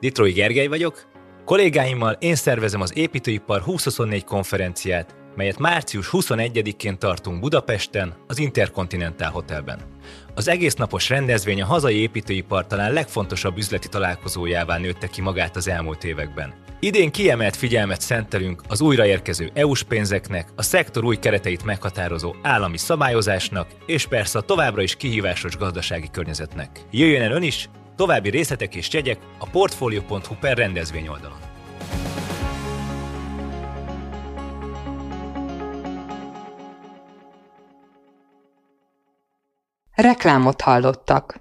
Ditrói 0.00 0.32
Gergely 0.32 0.66
vagyok. 0.66 1.06
Kollégáimmal 1.44 2.16
én 2.18 2.34
szervezem 2.34 2.80
az 2.80 2.96
Építőipar 2.96 3.64
2024 3.64 4.24
konferenciát, 4.24 5.16
melyet 5.36 5.58
március 5.58 6.08
21-én 6.12 6.98
tartunk 6.98 7.40
Budapesten, 7.40 8.14
az 8.26 8.38
Intercontinental 8.38 9.30
Hotelben. 9.30 9.80
Az 10.34 10.48
egész 10.48 10.74
napos 10.74 11.08
rendezvény 11.08 11.62
a 11.62 11.66
hazai 11.66 12.00
építőipar 12.00 12.66
talán 12.66 12.92
legfontosabb 12.92 13.56
üzleti 13.56 13.88
találkozójává 13.88 14.78
nőtte 14.78 15.06
ki 15.06 15.20
magát 15.20 15.56
az 15.56 15.68
elmúlt 15.68 16.04
években. 16.04 16.54
Idén 16.80 17.10
kiemelt 17.10 17.56
figyelmet 17.56 18.00
szentelünk 18.00 18.62
az 18.68 18.80
újraérkező 18.80 19.50
EU-s 19.54 19.82
pénzeknek, 19.82 20.48
a 20.56 20.62
szektor 20.62 21.04
új 21.04 21.16
kereteit 21.16 21.64
meghatározó 21.64 22.34
állami 22.42 22.76
szabályozásnak, 22.76 23.68
és 23.86 24.06
persze 24.06 24.38
a 24.38 24.42
továbbra 24.42 24.82
is 24.82 24.96
kihívásos 24.96 25.56
gazdasági 25.56 26.08
környezetnek. 26.12 26.80
Jöjjön 26.90 27.22
el 27.22 27.32
ön 27.32 27.42
is, 27.42 27.68
További 27.98 28.30
részletek 28.30 28.74
és 28.74 28.92
jegyek 28.92 29.18
a 29.38 29.48
portfolio.hu 29.48 30.34
per 30.40 30.56
rendezvény 30.56 31.08
oldalon. 31.08 31.38
Reklámot 39.94 40.60
hallottak. 40.60 41.40